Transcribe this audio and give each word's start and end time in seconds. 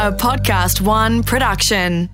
a 0.00 0.10
Podcast 0.10 0.80
One 0.80 1.22
production. 1.22 2.08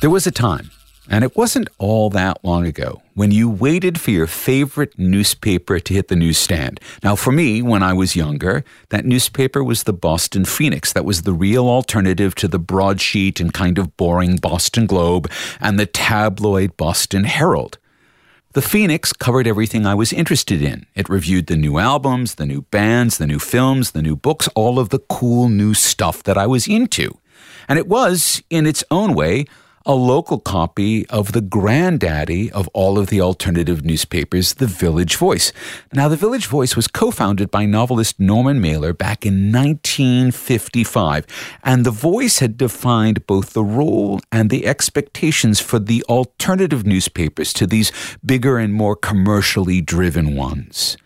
There 0.00 0.08
was 0.08 0.26
a 0.26 0.30
time, 0.30 0.70
and 1.14 1.22
it 1.22 1.36
wasn't 1.36 1.68
all 1.78 2.10
that 2.10 2.44
long 2.44 2.66
ago, 2.66 3.00
when 3.14 3.30
you 3.30 3.48
waited 3.48 4.00
for 4.00 4.10
your 4.10 4.26
favorite 4.26 4.98
newspaper 4.98 5.78
to 5.78 5.94
hit 5.94 6.08
the 6.08 6.16
newsstand. 6.16 6.80
Now, 7.04 7.14
for 7.14 7.30
me, 7.30 7.62
when 7.62 7.84
I 7.84 7.92
was 7.92 8.16
younger, 8.16 8.64
that 8.88 9.04
newspaper 9.04 9.62
was 9.62 9.84
the 9.84 9.92
Boston 9.92 10.44
Phoenix. 10.44 10.92
That 10.92 11.04
was 11.04 11.22
the 11.22 11.32
real 11.32 11.68
alternative 11.68 12.34
to 12.34 12.48
the 12.48 12.58
broadsheet 12.58 13.38
and 13.38 13.54
kind 13.54 13.78
of 13.78 13.96
boring 13.96 14.38
Boston 14.38 14.86
Globe 14.86 15.30
and 15.60 15.78
the 15.78 15.86
tabloid 15.86 16.76
Boston 16.76 17.22
Herald. 17.22 17.78
The 18.54 18.62
Phoenix 18.62 19.12
covered 19.12 19.46
everything 19.46 19.86
I 19.86 19.94
was 19.94 20.12
interested 20.12 20.62
in. 20.62 20.84
It 20.96 21.08
reviewed 21.08 21.46
the 21.46 21.56
new 21.56 21.78
albums, 21.78 22.34
the 22.34 22.46
new 22.46 22.62
bands, 22.62 23.18
the 23.18 23.28
new 23.28 23.38
films, 23.38 23.92
the 23.92 24.02
new 24.02 24.16
books, 24.16 24.48
all 24.56 24.80
of 24.80 24.88
the 24.88 24.98
cool 24.98 25.48
new 25.48 25.74
stuff 25.74 26.24
that 26.24 26.36
I 26.36 26.48
was 26.48 26.66
into. 26.66 27.16
And 27.68 27.78
it 27.78 27.86
was, 27.86 28.42
in 28.50 28.66
its 28.66 28.82
own 28.90 29.14
way, 29.14 29.44
a 29.86 29.94
local 29.94 30.38
copy 30.38 31.06
of 31.08 31.32
the 31.32 31.42
granddaddy 31.42 32.50
of 32.52 32.68
all 32.68 32.98
of 32.98 33.08
the 33.08 33.20
alternative 33.20 33.84
newspapers, 33.84 34.54
The 34.54 34.66
Village 34.66 35.16
Voice. 35.16 35.52
Now, 35.92 36.08
The 36.08 36.16
Village 36.16 36.46
Voice 36.46 36.74
was 36.74 36.88
co 36.88 37.10
founded 37.10 37.50
by 37.50 37.66
novelist 37.66 38.18
Norman 38.18 38.62
Mailer 38.62 38.94
back 38.94 39.26
in 39.26 39.52
1955, 39.52 41.26
and 41.62 41.84
The 41.84 41.90
Voice 41.90 42.38
had 42.38 42.56
defined 42.56 43.26
both 43.26 43.52
the 43.52 43.64
role 43.64 44.20
and 44.32 44.48
the 44.48 44.66
expectations 44.66 45.60
for 45.60 45.78
the 45.78 46.02
alternative 46.04 46.86
newspapers 46.86 47.52
to 47.52 47.66
these 47.66 47.92
bigger 48.24 48.56
and 48.56 48.72
more 48.72 48.96
commercially 48.96 49.82
driven 49.82 50.34
ones. 50.34 50.96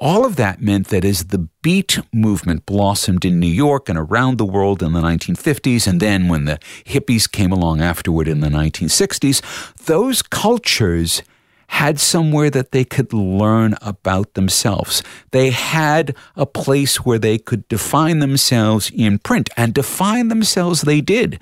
All 0.00 0.24
of 0.24 0.36
that 0.36 0.62
meant 0.62 0.88
that 0.88 1.04
as 1.04 1.24
the 1.24 1.48
beat 1.60 1.98
movement 2.12 2.66
blossomed 2.66 3.24
in 3.24 3.40
New 3.40 3.48
York 3.48 3.88
and 3.88 3.98
around 3.98 4.38
the 4.38 4.46
world 4.46 4.80
in 4.80 4.92
the 4.92 5.00
1950s, 5.00 5.88
and 5.88 6.00
then 6.00 6.28
when 6.28 6.44
the 6.44 6.60
hippies 6.84 7.30
came 7.30 7.50
along 7.50 7.80
afterward 7.80 8.28
in 8.28 8.38
the 8.38 8.48
1960s, 8.48 9.42
those 9.86 10.22
cultures 10.22 11.22
had 11.70 11.98
somewhere 11.98 12.48
that 12.48 12.70
they 12.70 12.84
could 12.84 13.12
learn 13.12 13.74
about 13.82 14.34
themselves. 14.34 15.02
They 15.32 15.50
had 15.50 16.14
a 16.36 16.46
place 16.46 17.04
where 17.04 17.18
they 17.18 17.36
could 17.36 17.66
define 17.66 18.20
themselves 18.20 18.92
in 18.94 19.18
print, 19.18 19.50
and 19.56 19.74
define 19.74 20.28
themselves 20.28 20.82
they 20.82 21.00
did. 21.00 21.40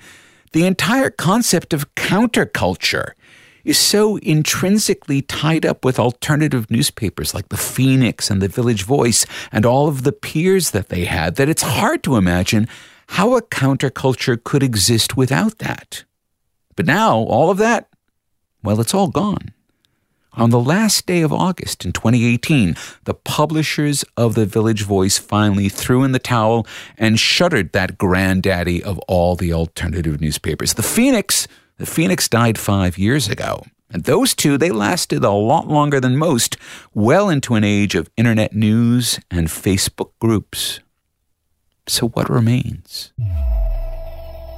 The 0.53 0.65
entire 0.65 1.11
concept 1.11 1.73
of 1.73 1.93
counterculture 1.93 3.11
is 3.67 3.77
so 3.77 4.15
intrinsically 4.17 5.21
tied 5.21 5.65
up 5.65 5.83
with 5.83 5.99
alternative 5.99 6.71
newspapers 6.71 7.33
like 7.33 7.49
the 7.49 7.57
Phoenix 7.57 8.31
and 8.31 8.41
the 8.41 8.47
Village 8.47 8.83
Voice 8.83 9.25
and 9.51 9.65
all 9.65 9.89
of 9.89 10.03
the 10.03 10.13
peers 10.13 10.71
that 10.71 10.87
they 10.87 11.03
had 11.03 11.35
that 11.35 11.49
it's 11.49 11.63
hard 11.63 12.01
to 12.03 12.15
imagine 12.15 12.67
how 13.09 13.35
a 13.35 13.41
counterculture 13.41 14.41
could 14.41 14.63
exist 14.63 15.17
without 15.17 15.57
that. 15.57 16.05
But 16.77 16.85
now, 16.85 17.17
all 17.17 17.49
of 17.49 17.57
that, 17.57 17.89
well, 18.63 18.79
it's 18.79 18.93
all 18.93 19.09
gone. 19.09 19.53
On 20.33 20.51
the 20.51 20.59
last 20.59 21.05
day 21.05 21.21
of 21.21 21.33
August 21.33 21.83
in 21.83 21.91
2018, 21.91 22.75
the 23.05 23.15
publishers 23.15 24.05
of 24.15 24.35
the 24.35 24.45
Village 24.45 24.83
Voice 24.83 25.17
finally 25.17 25.67
threw 25.67 26.03
in 26.03 26.11
the 26.11 26.19
towel 26.19 26.65
and 26.97 27.19
shuttered 27.19 27.73
that 27.73 27.97
granddaddy 27.97 28.81
of 28.81 28.97
all 29.07 29.35
the 29.35 29.51
alternative 29.51 30.21
newspapers. 30.21 30.75
The 30.75 30.83
Phoenix 30.83 31.47
the 31.77 31.85
Phoenix 31.85 32.27
died 32.27 32.57
five 32.57 32.97
years 32.97 33.29
ago. 33.29 33.63
And 33.89 34.03
those 34.03 34.33
two, 34.33 34.57
they 34.57 34.71
lasted 34.71 35.23
a 35.23 35.31
lot 35.31 35.67
longer 35.67 35.99
than 35.99 36.17
most, 36.17 36.57
well 36.93 37.29
into 37.29 37.55
an 37.55 37.63
age 37.63 37.95
of 37.95 38.09
internet 38.17 38.53
news 38.53 39.19
and 39.31 39.47
Facebook 39.47 40.11
groups. 40.19 40.81
So 41.87 42.09
what 42.09 42.29
remains? 42.29 43.13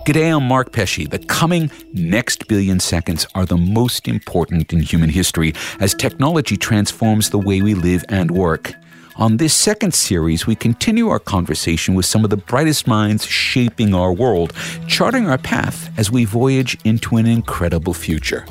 G'day, 0.05 0.35
I'm 0.35 0.43
Mark 0.43 0.71
Pesce. 0.71 1.07
The 1.07 1.19
coming 1.19 1.69
next 1.93 2.47
billion 2.47 2.79
seconds 2.79 3.27
are 3.35 3.45
the 3.45 3.57
most 3.57 4.07
important 4.07 4.73
in 4.73 4.79
human 4.79 5.09
history 5.09 5.53
as 5.79 5.93
technology 5.93 6.57
transforms 6.57 7.29
the 7.29 7.37
way 7.37 7.61
we 7.61 7.75
live 7.75 8.03
and 8.09 8.31
work. 8.31 8.73
On 9.19 9.35
this 9.35 9.53
second 9.53 9.93
series, 9.93 10.47
we 10.47 10.55
continue 10.55 11.09
our 11.09 11.19
conversation 11.19 11.93
with 11.93 12.05
some 12.05 12.23
of 12.23 12.29
the 12.29 12.37
brightest 12.37 12.87
minds 12.87 13.25
shaping 13.25 13.93
our 13.93 14.13
world, 14.13 14.53
charting 14.87 15.27
our 15.27 15.37
path 15.37 15.91
as 15.99 16.09
we 16.09 16.23
voyage 16.23 16.77
into 16.85 17.17
an 17.17 17.25
incredible 17.25 17.93
future. 17.93 18.45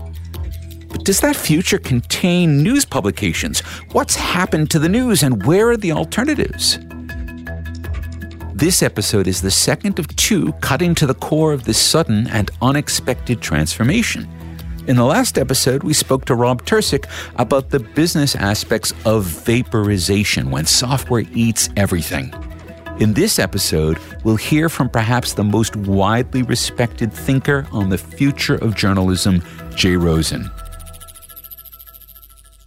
But 0.88 1.06
does 1.06 1.20
that 1.20 1.36
future 1.36 1.78
contain 1.78 2.62
news 2.62 2.84
publications? 2.84 3.60
What's 3.92 4.14
happened 4.14 4.70
to 4.72 4.78
the 4.78 4.90
news 4.90 5.22
and 5.22 5.46
where 5.46 5.70
are 5.70 5.76
the 5.78 5.92
alternatives? 5.92 6.78
This 8.52 8.82
episode 8.82 9.26
is 9.26 9.40
the 9.40 9.50
second 9.50 9.98
of 9.98 10.14
two 10.16 10.52
cutting 10.60 10.94
to 10.96 11.06
the 11.06 11.14
core 11.14 11.54
of 11.54 11.64
this 11.64 11.78
sudden 11.78 12.26
and 12.26 12.50
unexpected 12.60 13.40
transformation. 13.40 14.28
In 14.88 14.96
the 14.96 15.04
last 15.04 15.36
episode, 15.36 15.82
we 15.82 15.92
spoke 15.92 16.24
to 16.24 16.34
Rob 16.34 16.62
Tercek 16.64 17.04
about 17.36 17.68
the 17.68 17.78
business 17.78 18.34
aspects 18.34 18.94
of 19.04 19.26
vaporization 19.26 20.50
when 20.50 20.64
software 20.64 21.24
eats 21.34 21.68
everything. 21.76 22.32
In 22.98 23.12
this 23.12 23.38
episode, 23.38 23.98
we'll 24.24 24.36
hear 24.36 24.70
from 24.70 24.88
perhaps 24.88 25.34
the 25.34 25.44
most 25.44 25.76
widely 25.76 26.42
respected 26.42 27.12
thinker 27.12 27.66
on 27.70 27.90
the 27.90 27.98
future 27.98 28.54
of 28.54 28.74
journalism, 28.74 29.42
Jay 29.74 29.94
Rosen. 29.94 30.50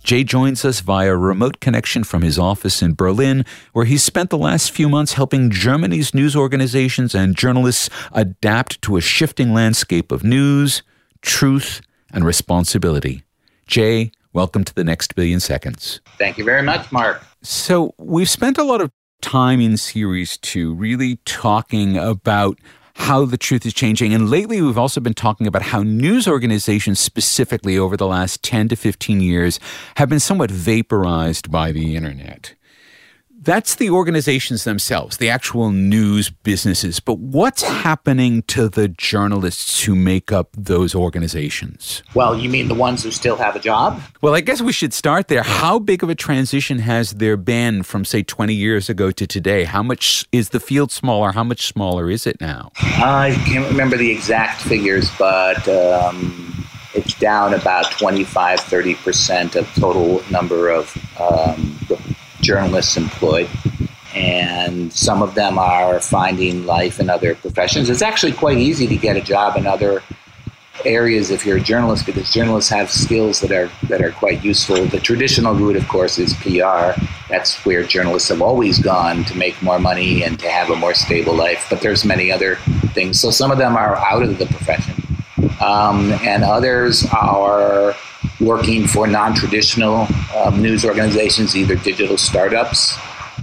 Jay 0.03 0.23
joins 0.23 0.63
us 0.63 0.81
via 0.81 1.15
remote 1.15 1.59
connection 1.59 2.03
from 2.03 2.21
his 2.21 2.37
office 2.37 2.83
in 2.83 2.93
Berlin, 2.93 3.45
where 3.73 3.85
he's 3.85 4.03
spent 4.03 4.29
the 4.29 4.37
last 4.37 4.69
few 4.69 4.87
months 4.87 5.13
helping 5.13 5.49
Germany's 5.49 6.13
news 6.13 6.35
organizations 6.35 7.15
and 7.15 7.35
journalists 7.35 7.89
adapt 8.11 8.79
to 8.83 8.95
a 8.95 9.01
shifting 9.01 9.55
landscape 9.55 10.11
of 10.11 10.23
news, 10.23 10.83
truth, 11.23 11.81
and 12.13 12.25
responsibility. 12.25 13.23
Jay, 13.67 14.11
welcome 14.33 14.63
to 14.63 14.73
the 14.73 14.83
next 14.83 15.15
billion 15.15 15.39
seconds. 15.39 16.01
Thank 16.17 16.37
you 16.37 16.43
very 16.43 16.61
much, 16.61 16.91
Mark. 16.91 17.23
So, 17.41 17.93
we've 17.97 18.29
spent 18.29 18.57
a 18.57 18.63
lot 18.63 18.81
of 18.81 18.91
time 19.21 19.61
in 19.61 19.77
series 19.77 20.37
two 20.37 20.73
really 20.73 21.17
talking 21.25 21.97
about 21.97 22.57
how 22.95 23.25
the 23.25 23.37
truth 23.37 23.65
is 23.65 23.73
changing. 23.73 24.13
And 24.13 24.29
lately, 24.29 24.61
we've 24.61 24.77
also 24.77 24.99
been 24.99 25.13
talking 25.13 25.47
about 25.47 25.61
how 25.61 25.81
news 25.81 26.27
organizations, 26.27 26.99
specifically 26.99 27.77
over 27.77 27.95
the 27.95 28.07
last 28.07 28.43
10 28.43 28.69
to 28.69 28.75
15 28.75 29.21
years, 29.21 29.59
have 29.97 30.09
been 30.09 30.19
somewhat 30.19 30.51
vaporized 30.51 31.51
by 31.51 31.71
the 31.71 31.95
internet 31.95 32.55
that's 33.41 33.75
the 33.75 33.89
organizations 33.89 34.63
themselves, 34.63 35.17
the 35.17 35.29
actual 35.29 35.71
news 35.71 36.29
businesses. 36.29 36.99
But 36.99 37.17
what's 37.17 37.63
happening 37.63 38.43
to 38.43 38.69
the 38.69 38.87
journalists 38.87 39.83
who 39.83 39.95
make 39.95 40.31
up 40.31 40.49
those 40.55 40.93
organizations? 40.93 42.03
Well, 42.13 42.37
you 42.37 42.49
mean 42.49 42.67
the 42.67 42.75
ones 42.75 43.03
who 43.03 43.11
still 43.11 43.35
have 43.37 43.55
a 43.55 43.59
job? 43.59 43.99
Well, 44.21 44.35
I 44.35 44.41
guess 44.41 44.61
we 44.61 44.71
should 44.71 44.93
start 44.93 45.27
there. 45.27 45.43
How 45.43 45.79
big 45.79 46.03
of 46.03 46.09
a 46.09 46.15
transition 46.15 46.79
has 46.79 47.11
there 47.11 47.37
been 47.37 47.81
from, 47.81 48.05
say, 48.05 48.21
20 48.21 48.53
years 48.53 48.89
ago 48.89 49.09
to 49.11 49.25
today? 49.25 49.63
How 49.63 49.81
much 49.81 50.27
is 50.31 50.49
the 50.49 50.59
field 50.59 50.91
smaller? 50.91 51.31
How 51.31 51.43
much 51.43 51.65
smaller 51.65 52.09
is 52.09 52.27
it 52.27 52.39
now? 52.39 52.71
I 52.77 53.31
can't 53.47 53.67
remember 53.67 53.97
the 53.97 54.11
exact 54.11 54.61
figures, 54.61 55.09
but. 55.17 55.67
Um 55.67 56.47
it's 56.93 57.13
down 57.13 57.53
about 57.53 57.89
25 57.91 58.59
30% 58.59 59.55
of 59.55 59.65
total 59.75 60.21
number 60.29 60.69
of 60.69 60.93
um, 61.19 61.77
journalists 62.41 62.97
employed, 62.97 63.49
and 64.13 64.91
some 64.91 65.21
of 65.21 65.35
them 65.35 65.57
are 65.57 65.99
finding 65.99 66.65
life 66.65 66.99
in 66.99 67.09
other 67.09 67.35
professions. 67.35 67.89
It's 67.89 68.01
actually 68.01 68.33
quite 68.33 68.57
easy 68.57 68.87
to 68.87 68.97
get 68.97 69.15
a 69.15 69.21
job 69.21 69.57
in 69.57 69.65
other 69.65 70.01
areas 70.85 71.31
if 71.31 71.45
you're 71.45 71.57
a 71.57 71.61
journalist 71.61 72.05
because 72.05 72.31
journalists 72.31 72.69
have 72.69 72.89
skills 72.89 73.39
that 73.41 73.51
are 73.51 73.69
that 73.87 74.01
are 74.01 74.11
quite 74.11 74.43
useful. 74.43 74.85
The 74.85 74.99
traditional 74.99 75.53
route, 75.53 75.75
of 75.75 75.87
course, 75.87 76.17
is 76.17 76.33
PR. 76.35 76.99
That's 77.29 77.63
where 77.65 77.83
journalists 77.83 78.29
have 78.29 78.41
always 78.41 78.79
gone 78.79 79.23
to 79.25 79.37
make 79.37 79.61
more 79.61 79.79
money 79.79 80.23
and 80.23 80.39
to 80.39 80.49
have 80.49 80.69
a 80.69 80.75
more 80.75 80.93
stable 80.93 81.35
life. 81.35 81.67
But 81.69 81.81
there's 81.81 82.03
many 82.05 82.31
other 82.31 82.55
things. 82.93 83.19
So 83.19 83.31
some 83.31 83.51
of 83.51 83.57
them 83.57 83.75
are 83.75 83.95
out 83.95 84.23
of 84.23 84.37
the 84.37 84.45
profession, 84.47 84.95
um, 85.61 86.11
and 86.23 86.43
others 86.43 87.05
are 87.11 87.95
working 88.41 88.87
for 88.87 89.07
non-traditional 89.07 90.07
um, 90.35 90.61
news 90.61 90.83
organizations, 90.83 91.55
either 91.55 91.75
digital 91.75 92.17
startups 92.17 92.97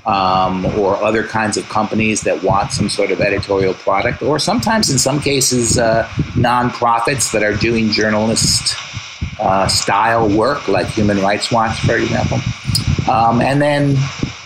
um, 0.07 0.67
or 0.79 0.97
other 0.97 1.23
kinds 1.23 1.57
of 1.57 1.69
companies 1.69 2.23
that 2.23 2.43
want 2.43 2.73
some 2.73 2.89
sort 2.89 3.11
of 3.11 3.21
editorial 3.21 3.75
product, 3.75 4.23
or 4.23 4.39
sometimes, 4.39 4.91
in 4.91 4.99
some 4.99 5.21
cases, 5.21 5.79
uh, 5.79 6.07
nonprofits 6.35 7.33
that 7.33 7.43
are 7.43 7.55
doing 7.55 7.91
journalist 7.91 8.77
uh, 9.39 9.69
style 9.69 10.29
work, 10.29 10.67
like 10.67 10.87
Human 10.89 11.21
Rights 11.21 11.53
Watch, 11.53 11.79
for 11.81 11.97
example. 11.97 12.39
Um, 13.11 13.41
and 13.41 13.61
then 13.63 13.97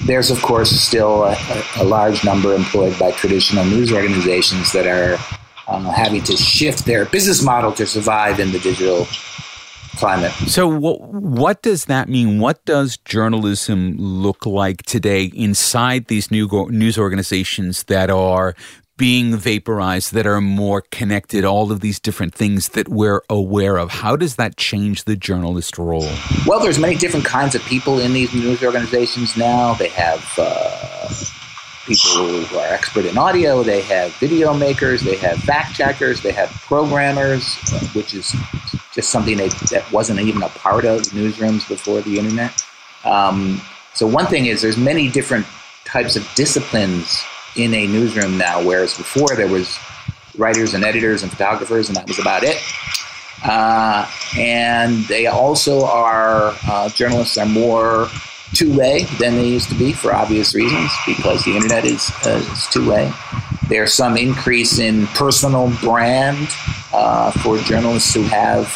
there's, 0.04 0.30
of 0.30 0.42
course, 0.42 0.70
still 0.70 1.24
a, 1.24 1.36
a, 1.78 1.84
large 1.84 2.24
number 2.24 2.54
employed 2.54 2.98
by 2.98 3.12
traditional 3.12 3.64
news 3.64 3.92
organizations 3.92 4.72
that 4.72 4.86
are 4.86 5.18
um, 5.68 5.84
having 5.84 6.22
to 6.24 6.36
shift 6.36 6.84
their 6.84 7.04
business 7.06 7.42
model 7.42 7.72
to 7.72 7.86
survive 7.86 8.40
in 8.40 8.52
the 8.52 8.58
digital 8.58 9.06
climate. 10.02 10.32
So, 10.48 10.66
what, 10.66 11.00
what 11.00 11.62
does 11.62 11.84
that 11.84 12.08
mean? 12.08 12.40
What 12.40 12.64
does 12.64 12.96
journalism 12.96 13.96
look 13.98 14.44
like 14.44 14.82
today 14.82 15.30
inside 15.34 16.06
these 16.06 16.30
new 16.30 16.48
news 16.70 16.98
organizations 16.98 17.84
that 17.84 18.10
are 18.10 18.56
being 18.96 19.36
vaporized, 19.36 20.12
that 20.12 20.26
are 20.26 20.40
more 20.40 20.82
connected, 20.90 21.44
all 21.44 21.70
of 21.70 21.80
these 21.80 22.00
different 22.00 22.34
things 22.34 22.70
that 22.70 22.88
we're 22.88 23.22
aware 23.30 23.78
of? 23.78 23.90
How 23.90 24.16
does 24.16 24.34
that 24.36 24.56
change 24.56 25.04
the 25.04 25.14
journalist 25.14 25.78
role? 25.78 26.12
Well, 26.46 26.58
there's 26.58 26.80
many 26.80 26.96
different 26.96 27.24
kinds 27.24 27.54
of 27.54 27.62
people 27.62 28.00
in 28.00 28.12
these 28.12 28.34
news 28.34 28.62
organizations 28.62 29.36
now. 29.36 29.74
They 29.74 29.88
have. 29.88 30.24
Uh, 30.36 31.14
people 31.84 32.44
who 32.44 32.58
are 32.58 32.66
expert 32.66 33.04
in 33.04 33.18
audio, 33.18 33.64
they 33.64 33.80
have 33.82 34.14
video 34.16 34.54
makers, 34.54 35.02
they 35.02 35.16
have 35.16 35.36
fact 35.40 35.74
checkers, 35.74 36.22
they 36.22 36.30
have 36.30 36.48
programmers, 36.68 37.58
uh, 37.72 37.80
which 37.88 38.14
is 38.14 38.32
just 38.92 39.10
something 39.10 39.38
that 39.38 39.84
wasn't 39.92 40.20
even 40.20 40.42
a 40.42 40.48
part 40.50 40.84
of 40.84 41.00
newsrooms 41.02 41.66
before 41.68 42.00
the 42.02 42.18
internet. 42.18 42.64
Um, 43.04 43.60
so 43.94 44.06
one 44.06 44.26
thing 44.26 44.46
is 44.46 44.62
there's 44.62 44.76
many 44.76 45.08
different 45.08 45.46
types 45.84 46.16
of 46.16 46.28
disciplines 46.34 47.22
in 47.56 47.74
a 47.74 47.86
newsroom 47.86 48.38
now, 48.38 48.64
whereas 48.64 48.96
before 48.96 49.34
there 49.36 49.48
was 49.48 49.78
writers 50.38 50.74
and 50.74 50.84
editors 50.84 51.22
and 51.22 51.30
photographers, 51.30 51.88
and 51.88 51.96
that 51.96 52.06
was 52.06 52.18
about 52.18 52.42
it. 52.42 52.56
Uh, 53.44 54.08
and 54.38 55.04
they 55.04 55.26
also 55.26 55.84
are 55.84 56.54
uh, 56.68 56.88
journalists 56.90 57.36
are 57.36 57.46
more 57.46 58.08
two-way 58.54 59.04
than 59.18 59.34
they 59.36 59.48
used 59.48 59.68
to 59.68 59.74
be 59.74 59.92
for 59.92 60.14
obvious 60.14 60.54
reasons 60.54 60.92
because 61.06 61.44
the 61.44 61.56
internet 61.56 61.84
is, 61.84 62.10
uh, 62.24 62.42
is 62.52 62.66
two-way. 62.68 63.10
There's 63.68 63.94
some 63.94 64.16
increase 64.16 64.78
in 64.78 65.06
personal 65.08 65.72
brand 65.80 66.48
uh, 66.92 67.30
for 67.30 67.58
journalists 67.58 68.14
who 68.14 68.22
have 68.22 68.66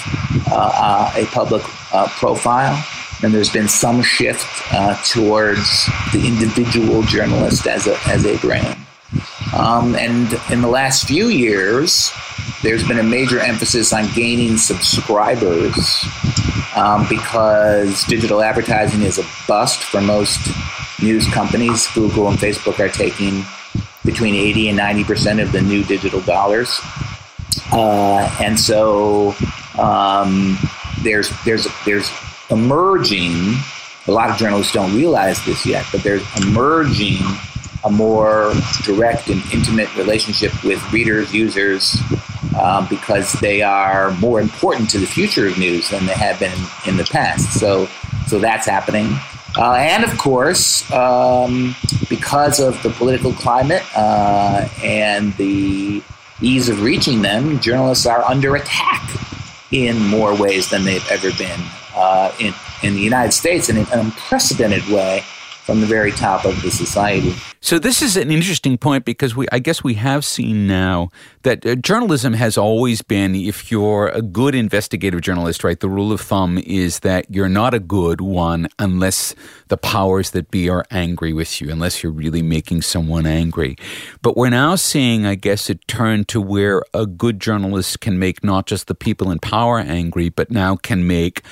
uh, 0.51 0.73
uh, 0.75 1.13
a 1.17 1.27
public 1.27 1.63
uh, 1.93 2.09
profile. 2.09 2.83
And 3.23 3.33
there's 3.33 3.53
been 3.53 3.69
some 3.69 4.03
shift 4.03 4.47
towards 5.11 5.87
the 6.13 6.23
individual 6.27 7.03
journalist 7.03 7.67
as 7.67 7.87
a, 7.87 7.97
as 8.07 8.27
a 8.27 8.37
brand. 8.39 8.79
Um, 9.57 9.95
and 9.95 10.39
in 10.51 10.61
the 10.61 10.69
last 10.69 11.07
few 11.07 11.29
years, 11.29 12.13
there's 12.63 12.87
been 12.87 12.99
a 12.99 13.03
major 13.03 13.41
emphasis 13.41 13.93
on 13.93 14.13
gaining 14.15 14.59
subscribers 14.59 16.05
um, 16.77 17.07
because 17.09 18.05
digital 18.05 18.43
advertising 18.43 19.03
is 19.03 19.19
a 19.19 19.25
bust 19.49 19.83
for 19.83 20.01
most 20.01 20.39
news 21.01 21.27
companies. 21.29 21.87
Google 21.95 22.29
and 22.29 22.39
Facebook 22.39 22.79
are 22.81 22.91
taking 22.91 23.45
between 24.05 24.35
80 24.35 24.69
and 24.69 24.77
90 24.77 25.05
percent 25.05 25.41
of 25.41 25.53
the 25.53 25.63
new 25.63 25.85
digital 25.85 26.21
dollars. 26.21 26.81
Uh, 27.73 28.35
and 28.41 28.59
so 28.59 29.35
um, 29.79 30.59
there's 31.03 31.31
there's 31.45 31.67
there's 31.85 32.11
emerging. 32.51 33.55
A 34.09 34.13
lot 34.13 34.31
of 34.31 34.37
journalists 34.37 34.73
don't 34.73 34.95
realize 34.95 35.45
this 35.45 35.67
yet, 35.67 35.85
but 35.91 36.03
there's 36.03 36.23
emerging 36.37 37.19
a 37.85 37.91
more 37.91 38.53
direct 38.83 39.29
and 39.29 39.43
intimate 39.53 39.95
relationship 39.97 40.53
with 40.65 40.83
readers, 40.93 41.33
users, 41.33 41.97
um, 42.61 42.87
because 42.89 43.33
they 43.35 43.63
are 43.63 44.11
more 44.13 44.41
important 44.41 44.91
to 44.91 44.99
the 44.99 45.07
future 45.07 45.47
of 45.47 45.59
news 45.59 45.91
than 45.91 46.05
they 46.07 46.15
have 46.15 46.39
been 46.39 46.53
in, 46.87 46.97
the 46.97 47.05
past. 47.05 47.59
So, 47.59 47.87
so 48.27 48.39
that's 48.39 48.67
happening. 48.67 49.07
Uh, 49.57 49.75
and 49.75 50.05
of 50.05 50.19
course, 50.19 50.91
um, 50.93 51.75
because 52.09 52.61
of 52.61 52.81
the 52.83 52.91
political 52.91 53.33
climate 53.33 53.83
uh, 53.97 54.69
and 54.83 55.35
the 55.37 56.03
ease 56.41 56.69
of 56.69 56.83
reaching 56.83 57.23
them, 57.23 57.59
journalists 57.61 58.07
are 58.07 58.23
under 58.25 58.57
attack 58.57 59.09
in 59.71 59.99
more 60.07 60.35
ways 60.35 60.71
than 60.71 60.85
they've 60.85 61.07
ever 61.11 61.31
been 61.33 61.61
uh, 61.95 62.33
in, 62.39 62.55
in 62.83 62.95
the 62.95 63.01
United 63.01 63.33
States 63.33 63.69
in 63.69 63.77
an 63.77 63.87
unprecedented 63.93 64.87
way 64.89 65.25
from 65.67 65.81
the 65.81 65.87
very 65.87 66.13
top 66.13 66.45
of 66.45 66.63
the 66.63 66.71
society. 66.71 67.35
So 67.61 67.81
this 67.81 68.01
is 68.01 68.17
an 68.17 68.31
interesting 68.31 68.79
point 68.79 69.05
because 69.05 69.35
we, 69.35 69.49
I 69.51 69.59
guess, 69.59 69.83
we 69.83 69.95
have 69.95 70.25
seen 70.25 70.69
now 70.69 71.09
that 71.43 71.67
uh, 71.67 71.75
journalism 71.75 72.35
has 72.35 72.57
always 72.57 73.03
been, 73.03 73.35
if 73.35 73.69
you're 73.73 74.07
a 74.07 74.23
good 74.23 74.55
investigative 74.55 75.23
journalist, 75.23 75.65
right, 75.65 75.79
the 75.79 75.89
rule 75.89 76.13
of 76.13 76.21
thumb 76.21 76.59
is 76.59 77.01
that 77.01 77.27
you're 77.29 77.49
not 77.49 77.75
a 77.75 77.81
good 77.81 78.21
one 78.21 78.69
unless 78.79 79.35
the 79.67 79.77
powers 79.77 80.31
that 80.31 80.53
be 80.53 80.71
are 80.71 80.85
angry 80.93 81.33
with 81.33 81.61
you, 81.61 81.69
unless 81.69 82.01
you're 82.01 82.13
really 82.13 82.43
making 82.43 82.83
someone 82.83 83.27
angry. 83.27 83.75
But 84.23 84.37
we're 84.37 84.51
now 84.51 84.77
seeing, 84.77 85.27
I 85.27 85.35
guess, 85.35 85.69
it 85.69 85.89
turn 85.89 86.27
to 86.27 86.41
where 86.41 86.85
a 86.95 87.07
good 87.07 87.41
journalist 87.41 88.01
can 88.01 88.21
make 88.21 88.45
not 88.45 88.67
just 88.67 88.87
the 88.87 88.95
people 88.95 89.33
in 89.33 89.41
power 89.41 89.81
angry, 89.81 90.29
but 90.29 90.49
now 90.49 90.77
can 90.77 91.09
make 91.09 91.43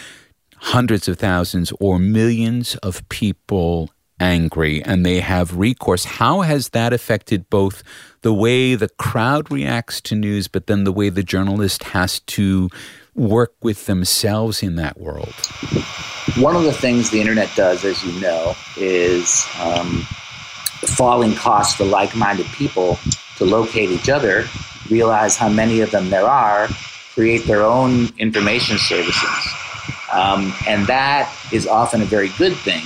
hundreds 0.56 1.08
of 1.08 1.18
thousands 1.18 1.72
or 1.80 1.98
millions 1.98 2.76
of 2.76 3.06
people 3.08 3.90
angry 4.20 4.82
and 4.82 5.04
they 5.04 5.20
have 5.20 5.56
recourse. 5.56 6.04
How 6.04 6.42
has 6.42 6.70
that 6.70 6.92
affected 6.92 7.48
both 7.50 7.82
the 8.22 8.32
way 8.32 8.74
the 8.74 8.88
crowd 8.88 9.50
reacts 9.50 10.00
to 10.02 10.14
news, 10.14 10.48
but 10.48 10.66
then 10.66 10.84
the 10.84 10.92
way 10.92 11.08
the 11.08 11.22
journalist 11.22 11.84
has 11.84 12.20
to 12.20 12.70
work 13.14 13.54
with 13.62 13.86
themselves 13.86 14.62
in 14.62 14.76
that 14.76 15.00
world? 15.00 15.34
One 16.36 16.56
of 16.56 16.64
the 16.64 16.72
things 16.72 17.10
the 17.10 17.20
internet 17.20 17.50
does, 17.54 17.84
as 17.84 18.02
you 18.04 18.20
know, 18.20 18.54
is 18.76 19.46
um, 19.60 20.06
falling 20.86 21.34
costs 21.34 21.74
for 21.74 21.84
like 21.84 22.14
minded 22.16 22.46
people 22.46 22.98
to 23.36 23.44
locate 23.44 23.90
each 23.90 24.08
other, 24.08 24.46
realize 24.90 25.36
how 25.36 25.48
many 25.48 25.80
of 25.80 25.90
them 25.90 26.10
there 26.10 26.26
are, 26.26 26.68
create 27.14 27.46
their 27.46 27.62
own 27.62 28.08
information 28.18 28.78
services. 28.78 29.48
Um, 30.12 30.52
and 30.66 30.86
that 30.86 31.32
is 31.52 31.66
often 31.66 32.00
a 32.02 32.04
very 32.04 32.28
good 32.38 32.54
thing 32.56 32.84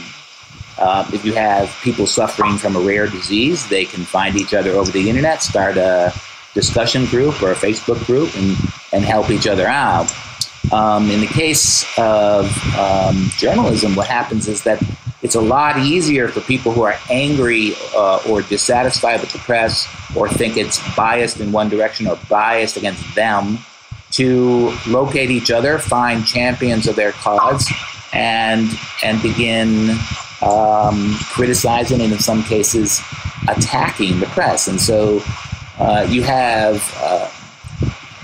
uh, 0.79 1.09
if 1.13 1.25
you 1.25 1.33
have 1.33 1.71
people 1.83 2.07
suffering 2.07 2.57
from 2.57 2.77
a 2.77 2.81
rare 2.81 3.07
disease, 3.07 3.69
they 3.69 3.85
can 3.85 4.05
find 4.05 4.37
each 4.37 4.55
other 4.55 4.71
over 4.71 4.91
the 4.91 5.09
internet, 5.09 5.43
start 5.43 5.77
a 5.77 6.13
discussion 6.55 7.05
group 7.07 7.43
or 7.43 7.53
a 7.53 7.55
Facebook 7.55 8.05
group, 8.07 8.35
and, 8.37 8.57
and 8.93 9.05
help 9.05 9.31
each 9.31 9.47
other 9.47 9.67
out. 9.67 10.13
Um, 10.73 11.11
in 11.11 11.21
the 11.21 11.27
case 11.27 11.87
of 11.99 12.47
um, 12.77 13.29
journalism, 13.37 13.95
what 13.95 14.07
happens 14.07 14.49
is 14.49 14.63
that 14.65 14.83
it's 15.23 15.35
a 15.35 15.41
lot 15.41 15.79
easier 15.79 16.29
for 16.29 16.41
people 16.41 16.73
who 16.73 16.83
are 16.83 16.97
angry 17.11 17.73
uh, 17.95 18.21
or 18.29 18.43
dissatisfied 18.43 19.21
with 19.21 19.33
the 19.33 19.39
press 19.39 19.89
or 20.15 20.29
think 20.29 20.57
it's 20.57 20.79
biased 20.95 21.41
in 21.41 21.51
one 21.51 21.69
direction 21.69 22.07
or 22.07 22.19
biased 22.29 22.77
against 22.77 23.15
them 23.15 23.59
to 24.13 24.73
locate 24.87 25.31
each 25.31 25.51
other, 25.51 25.79
find 25.79 26.25
champions 26.25 26.87
of 26.87 26.97
their 26.97 27.13
cause, 27.13 27.71
and 28.13 28.71
and 29.03 29.21
begin 29.23 29.99
um, 30.43 31.17
criticizing 31.33 32.01
and 32.01 32.13
in 32.13 32.19
some 32.19 32.43
cases 32.43 33.01
attacking 33.49 34.21
the 34.21 34.27
press. 34.27 34.69
And 34.69 34.81
so 34.81 35.21
uh, 35.79 36.07
you 36.09 36.23
have, 36.23 36.83
uh, 36.97 37.31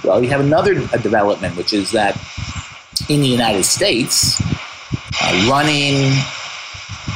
well, 0.05 0.23
you 0.23 0.31
have 0.31 0.41
another 0.41 0.75
development, 0.99 1.57
which 1.57 1.73
is 1.73 1.93
that 1.93 2.17
in 3.09 3.21
the 3.21 3.29
United 3.29 3.65
States, 3.65 4.41
uh, 5.21 5.49
running 5.51 6.13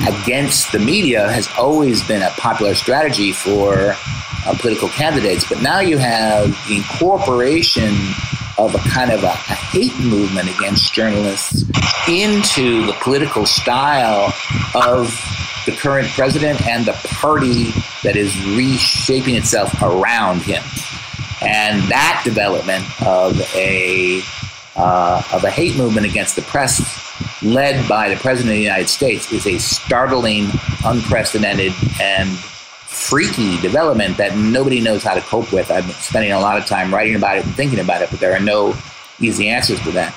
against 0.06 0.72
the 0.72 0.78
media 0.78 1.30
has 1.30 1.48
always 1.58 2.06
been 2.06 2.22
a 2.22 2.30
popular 2.30 2.74
strategy 2.74 3.32
for 3.32 3.74
uh, 3.74 4.56
political 4.58 4.88
candidates. 4.88 5.48
But 5.48 5.62
now 5.62 5.80
you 5.80 5.98
have 5.98 6.50
the 6.68 6.76
incorporation 6.76 7.94
of 8.58 8.74
a 8.74 8.78
kind 8.90 9.10
of 9.10 9.22
a, 9.22 9.28
a, 9.28 9.56
hate 9.70 9.96
movement 10.00 10.48
against 10.54 10.92
journalists 10.92 11.64
into 12.08 12.84
the 12.86 12.92
political 13.00 13.46
style 13.46 14.32
of 14.74 15.14
the 15.64 15.72
current 15.72 16.08
president 16.08 16.60
and 16.66 16.84
the 16.84 16.92
party 17.04 17.70
that 18.02 18.16
is 18.16 18.34
reshaping 18.56 19.36
itself 19.36 19.72
around 19.82 20.42
him. 20.42 20.62
And 21.40 21.82
that 21.90 22.22
development 22.24 22.84
of 23.02 23.40
a 23.54 24.22
uh, 24.76 25.22
of 25.32 25.44
a 25.44 25.50
hate 25.50 25.76
movement 25.76 26.06
against 26.06 26.36
the 26.36 26.42
press 26.42 27.42
led 27.42 27.88
by 27.88 28.08
the 28.08 28.16
president 28.16 28.50
of 28.50 28.56
the 28.56 28.62
United 28.62 28.88
States 28.88 29.32
is 29.32 29.46
a 29.46 29.58
startling, 29.58 30.48
unprecedented, 30.84 31.72
and 32.00 32.28
freaky 32.98 33.58
development 33.60 34.16
that 34.16 34.36
nobody 34.36 34.80
knows 34.80 35.02
how 35.02 35.14
to 35.14 35.20
cope 35.20 35.52
with. 35.52 35.70
I've 35.70 35.86
been 35.86 35.94
spending 35.94 36.32
a 36.32 36.40
lot 36.40 36.58
of 36.58 36.66
time 36.66 36.92
writing 36.92 37.14
about 37.14 37.38
it 37.38 37.44
and 37.44 37.54
thinking 37.54 37.78
about 37.78 38.02
it, 38.02 38.10
but 38.10 38.20
there 38.20 38.34
are 38.34 38.40
no 38.40 38.74
easy 39.20 39.48
answers 39.48 39.80
to 39.82 39.92
that. 39.92 40.14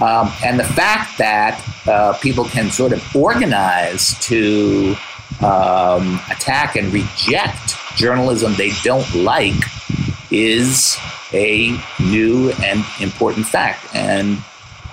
Um, 0.00 0.32
and 0.44 0.58
the 0.58 0.64
fact 0.64 1.18
that 1.18 1.62
uh, 1.86 2.14
people 2.18 2.44
can 2.44 2.70
sort 2.70 2.92
of 2.92 3.14
organize 3.14 4.18
to 4.20 4.96
um, 5.42 6.20
attack 6.30 6.76
and 6.76 6.92
reject 6.92 7.76
journalism 7.96 8.54
they 8.54 8.70
don't 8.82 9.14
like 9.14 9.54
is 10.30 10.96
a 11.34 11.78
new 12.00 12.50
and 12.64 12.84
important 13.00 13.46
fact. 13.46 13.94
And 13.94 14.38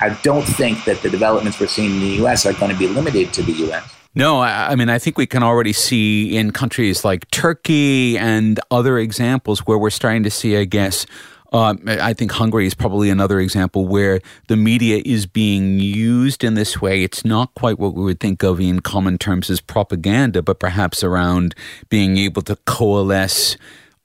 I 0.02 0.18
don't 0.24 0.44
think 0.44 0.84
that 0.84 1.02
the 1.02 1.10
developments 1.10 1.60
we're 1.60 1.68
seeing 1.68 1.92
in 1.92 2.00
the 2.00 2.16
U.S. 2.18 2.46
are 2.46 2.54
going 2.54 2.72
to 2.72 2.78
be 2.78 2.88
limited 2.88 3.34
to 3.34 3.44
the 3.44 3.54
U.S. 3.54 3.99
No, 4.20 4.42
I, 4.42 4.72
I, 4.72 4.76
mean, 4.76 4.90
I 4.90 5.00
think 5.00 5.18
we 5.18 5.26
can 5.26 5.44
already 5.44 5.72
see 5.72 6.36
in 6.36 6.52
countries 6.52 7.06
like 7.06 7.32
Turkey 7.32 8.18
and 8.18 8.60
other 8.70 8.98
examples 8.98 9.60
where 9.60 9.78
we're 9.78 9.90
starting 9.90 10.24
to 10.24 10.30
see, 10.30 10.58
I 10.58 10.66
guess, 10.66 11.06
um, 11.54 11.80
I 11.88 12.12
think 12.12 12.34
Hungary 12.34 12.68
is 12.68 12.74
probably 12.74 13.10
another 13.10 13.40
example 13.40 13.88
where 13.88 14.20
the 14.50 14.58
media 14.58 15.02
is 15.06 15.26
being 15.26 15.80
used 15.80 16.44
in 16.44 16.56
this 16.56 16.82
way. 16.82 17.02
It's 17.02 17.24
not 17.24 17.54
quite 17.56 17.80
what 17.80 17.94
we 17.94 18.04
would 18.04 18.20
think 18.20 18.44
of 18.44 18.60
in 18.60 18.82
common 18.82 19.18
terms 19.18 19.50
as 19.50 19.62
propaganda, 19.62 20.42
but 20.42 20.60
perhaps 20.60 21.02
around 21.02 21.56
being 21.88 22.18
able 22.18 22.42
to 22.42 22.58
coalesce 22.66 23.56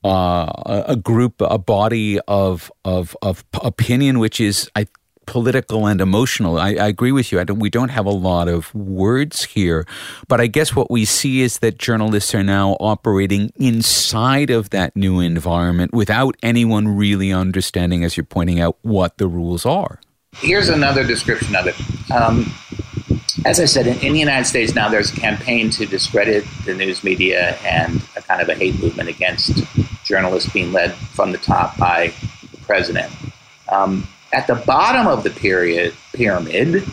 uh, 0.04 0.84
a 0.86 0.94
group, 0.94 1.40
a 1.40 1.58
body 1.58 2.20
of 2.28 2.70
of 2.84 3.16
of 3.20 3.44
opinion, 3.54 4.20
which 4.20 4.40
is 4.40 4.70
I 4.76 4.86
political 5.26 5.86
and 5.86 6.00
emotional. 6.00 6.58
I, 6.58 6.70
I 6.74 6.88
agree 6.88 7.12
with 7.12 7.32
you. 7.32 7.44
Don't, 7.44 7.58
we 7.58 7.70
don't 7.70 7.90
have 7.90 8.06
a 8.06 8.10
lot 8.10 8.48
of 8.48 8.74
words 8.74 9.44
here, 9.44 9.86
but 10.28 10.40
I 10.40 10.46
guess 10.46 10.74
what 10.74 10.90
we 10.90 11.04
see 11.04 11.42
is 11.42 11.58
that 11.58 11.78
journalists 11.78 12.34
are 12.34 12.42
now 12.42 12.72
operating 12.80 13.52
inside 13.56 14.50
of 14.50 14.70
that 14.70 14.94
new 14.96 15.20
environment 15.20 15.92
without 15.92 16.36
anyone 16.42 16.88
really 16.88 17.32
understanding, 17.32 18.04
as 18.04 18.16
you're 18.16 18.24
pointing 18.24 18.60
out, 18.60 18.78
what 18.82 19.18
the 19.18 19.26
rules 19.26 19.66
are. 19.66 20.00
Here's 20.36 20.68
another 20.68 21.04
description 21.04 21.54
of 21.54 21.66
it. 21.66 21.76
Um, 22.10 22.52
as 23.44 23.60
I 23.60 23.66
said, 23.66 23.86
in, 23.86 23.98
in, 24.00 24.12
the 24.12 24.18
United 24.18 24.46
States 24.46 24.74
now, 24.74 24.88
there's 24.88 25.12
a 25.12 25.16
campaign 25.16 25.70
to 25.70 25.86
discredit 25.86 26.44
the 26.64 26.74
news 26.74 27.04
media 27.04 27.56
and 27.64 28.02
a 28.16 28.22
kind 28.22 28.40
of 28.40 28.48
a 28.48 28.54
hate 28.54 28.80
movement 28.80 29.08
against 29.08 29.62
journalists 30.04 30.52
being 30.52 30.72
led 30.72 30.94
from 30.94 31.32
the 31.32 31.38
top 31.38 31.76
by 31.78 32.12
the 32.50 32.56
president. 32.58 33.12
Um, 33.68 34.06
at 34.34 34.48
the 34.48 34.56
bottom 34.66 35.06
of 35.06 35.22
the 35.22 35.30
period 35.30 35.94
pyramid 36.12 36.84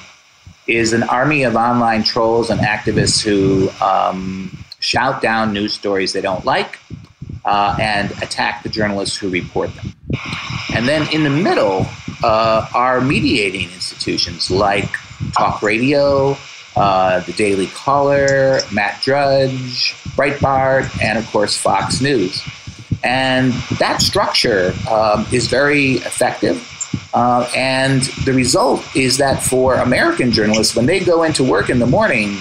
is 0.68 0.94
an 0.94 1.04
army 1.04 1.44
of 1.44 1.56
online 1.56 2.04
trolls 2.04 2.50
and 2.52 2.62
activists 2.62 3.22
who 3.22 3.70
um, 3.84 4.56
shout 4.80 5.22
down 5.22 5.52
news 5.52 5.74
stories 5.74 6.14
they 6.14 6.22
don't 6.22 6.46
like 6.46 6.78
uh, 7.44 7.76
and 7.80 8.12
attack 8.22 8.62
the 8.62 8.70
journalists 8.70 9.18
who 9.18 9.30
report 9.30 9.74
them. 9.76 9.92
And 10.76 10.88
then 10.88 11.12
in 11.12 11.24
the 11.24 11.32
middle 11.32 11.88
uh, 12.24 12.68
are 12.76 13.02
mediating 13.02 13.72
institutions 13.72 14.52
like 14.52 14.90
talk 15.36 15.64
radio, 15.64 16.38
uh, 16.76 17.22
the 17.22 17.34
Daily 17.34 17.68
Caller, 17.68 18.60
Matt 18.72 19.02
Drudge, 19.02 19.94
Breitbart, 20.16 21.04
and 21.04 21.18
of 21.18 21.26
course 21.32 21.58
Fox 21.58 22.02
News. 22.02 22.42
And 23.04 23.52
that 23.80 24.02
structure 24.02 24.74
um, 24.90 25.26
is 25.32 25.48
very 25.48 25.94
effective. 25.94 26.68
Uh, 27.14 27.50
and 27.56 28.04
the 28.26 28.34
result 28.34 28.84
is 28.96 29.18
that 29.18 29.44
for 29.44 29.76
American 29.76 30.32
journalists, 30.32 30.76
when 30.76 30.86
they 30.86 31.00
go 31.00 31.24
into 31.24 31.44
work 31.44 31.70
in 31.70 31.80
the 31.80 31.86
morning, 31.86 32.38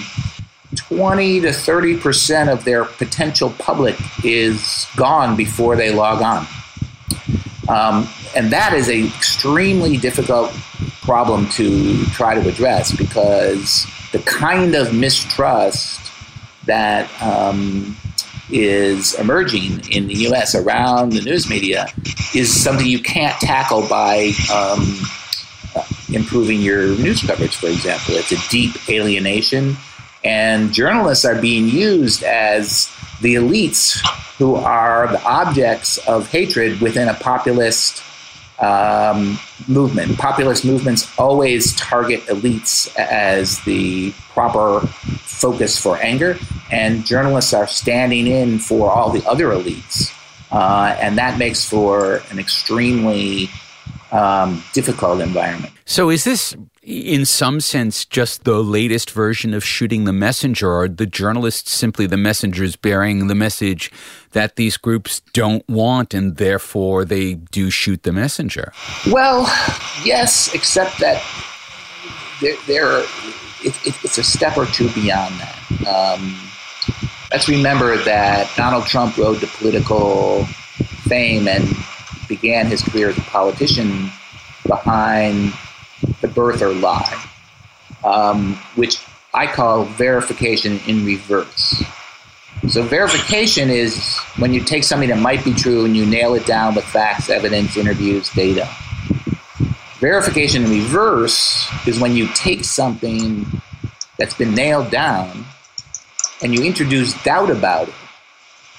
20 0.75 1.41
to 1.41 1.51
30 1.51 1.97
percent 1.97 2.49
of 2.49 2.63
their 2.63 2.85
potential 2.85 3.53
public 3.59 3.97
is 4.23 4.87
gone 4.95 5.35
before 5.35 5.75
they 5.75 5.93
log 5.93 6.21
on. 6.21 6.47
Um, 7.67 8.07
and 8.35 8.51
that 8.51 8.73
is 8.73 8.87
an 8.87 9.05
extremely 9.05 9.97
difficult 9.97 10.51
problem 11.01 11.49
to 11.49 12.05
try 12.05 12.35
to 12.35 12.47
address 12.47 12.95
because 12.95 13.85
the 14.11 14.19
kind 14.19 14.75
of 14.75 14.93
mistrust 14.93 16.11
that 16.65 17.09
um, 17.21 17.97
is 18.51 19.13
emerging 19.15 19.81
in 19.89 20.07
the 20.07 20.15
U.S. 20.25 20.55
around 20.55 21.13
the 21.13 21.21
news 21.21 21.49
media 21.49 21.87
is 22.35 22.53
something 22.53 22.85
you 22.85 23.01
can't 23.01 23.39
tackle 23.39 23.87
by 23.87 24.31
um, 24.53 24.99
improving 26.13 26.61
your 26.61 26.87
news 26.97 27.21
coverage, 27.21 27.55
for 27.55 27.67
example. 27.67 28.15
It's 28.15 28.31
a 28.31 28.49
deep 28.49 28.89
alienation, 28.89 29.75
and 30.23 30.73
journalists 30.73 31.25
are 31.25 31.39
being 31.39 31.67
used 31.67 32.23
as 32.23 32.91
the 33.21 33.35
elites 33.35 33.99
who 34.37 34.55
are 34.55 35.07
the 35.07 35.23
objects 35.23 35.97
of 36.07 36.29
hatred 36.29 36.81
within 36.81 37.07
a 37.07 37.13
populist 37.13 38.03
um, 38.61 39.39
movement. 39.67 40.17
Populist 40.17 40.63
movements 40.63 41.11
always 41.17 41.75
target 41.75 42.21
elites 42.27 42.95
as 42.95 43.59
the 43.61 44.11
proper 44.29 44.81
focus 45.25 45.79
for 45.81 45.97
anger, 45.97 46.37
and 46.71 47.05
journalists 47.05 47.53
are 47.53 47.67
standing 47.67 48.27
in 48.27 48.59
for 48.59 48.91
all 48.91 49.09
the 49.09 49.27
other 49.27 49.47
elites. 49.47 50.15
Uh, 50.51 50.95
and 50.99 51.17
that 51.17 51.39
makes 51.39 51.67
for 51.67 52.21
an 52.29 52.37
extremely 52.37 53.49
um, 54.11 54.63
difficult 54.73 55.21
environment. 55.21 55.73
So, 55.85 56.09
is 56.09 56.23
this 56.23 56.55
in 56.83 57.25
some 57.25 57.59
sense 57.59 58.05
just 58.05 58.43
the 58.43 58.63
latest 58.63 59.11
version 59.11 59.53
of 59.53 59.63
shooting 59.63 60.05
the 60.05 60.13
messenger 60.13 60.71
or 60.71 60.87
the 60.87 61.05
journalists 61.05 61.71
simply 61.71 62.07
the 62.07 62.17
messengers 62.17 62.75
bearing 62.75 63.27
the 63.27 63.35
message 63.35 63.91
that 64.31 64.55
these 64.55 64.77
groups 64.77 65.21
don't 65.33 65.67
want 65.69 66.13
and 66.13 66.37
therefore 66.37 67.05
they 67.05 67.35
do 67.35 67.69
shoot 67.69 68.01
the 68.01 68.11
messenger. 68.11 68.73
Well 69.11 69.41
yes 70.03 70.53
except 70.55 70.99
that 70.99 71.23
there, 72.41 72.55
there 72.65 72.99
it, 73.63 73.85
it, 73.85 73.95
it's 74.03 74.17
a 74.17 74.23
step 74.23 74.57
or 74.57 74.65
two 74.65 74.89
beyond 74.93 75.35
that. 75.39 75.87
Um, 75.87 76.35
let's 77.31 77.47
remember 77.47 77.95
that 77.97 78.51
donald 78.55 78.85
trump 78.85 79.15
rode 79.17 79.39
to 79.39 79.47
political 79.47 80.45
fame 81.07 81.47
and 81.47 81.63
began 82.27 82.65
his 82.65 82.81
career 82.81 83.09
as 83.09 83.17
a 83.17 83.21
politician 83.21 84.11
behind 84.65 85.53
the 86.21 86.27
birther 86.27 86.79
lie, 86.79 87.25
um, 88.03 88.55
which 88.75 88.99
I 89.33 89.47
call 89.47 89.85
verification 89.85 90.79
in 90.87 91.05
reverse. 91.05 91.83
So, 92.67 92.83
verification 92.83 93.69
is 93.69 94.17
when 94.37 94.53
you 94.53 94.61
take 94.61 94.83
something 94.83 95.09
that 95.09 95.17
might 95.17 95.43
be 95.43 95.53
true 95.53 95.85
and 95.85 95.97
you 95.97 96.05
nail 96.05 96.35
it 96.35 96.45
down 96.45 96.75
with 96.75 96.85
facts, 96.85 97.29
evidence, 97.29 97.75
interviews, 97.75 98.29
data. 98.29 98.69
Verification 99.99 100.65
in 100.65 100.69
reverse 100.69 101.67
is 101.87 101.99
when 101.99 102.15
you 102.15 102.27
take 102.33 102.63
something 102.63 103.45
that's 104.17 104.35
been 104.35 104.53
nailed 104.53 104.91
down 104.91 105.45
and 106.41 106.53
you 106.53 106.63
introduce 106.63 107.21
doubt 107.23 107.49
about 107.49 107.87
it. 107.87 107.93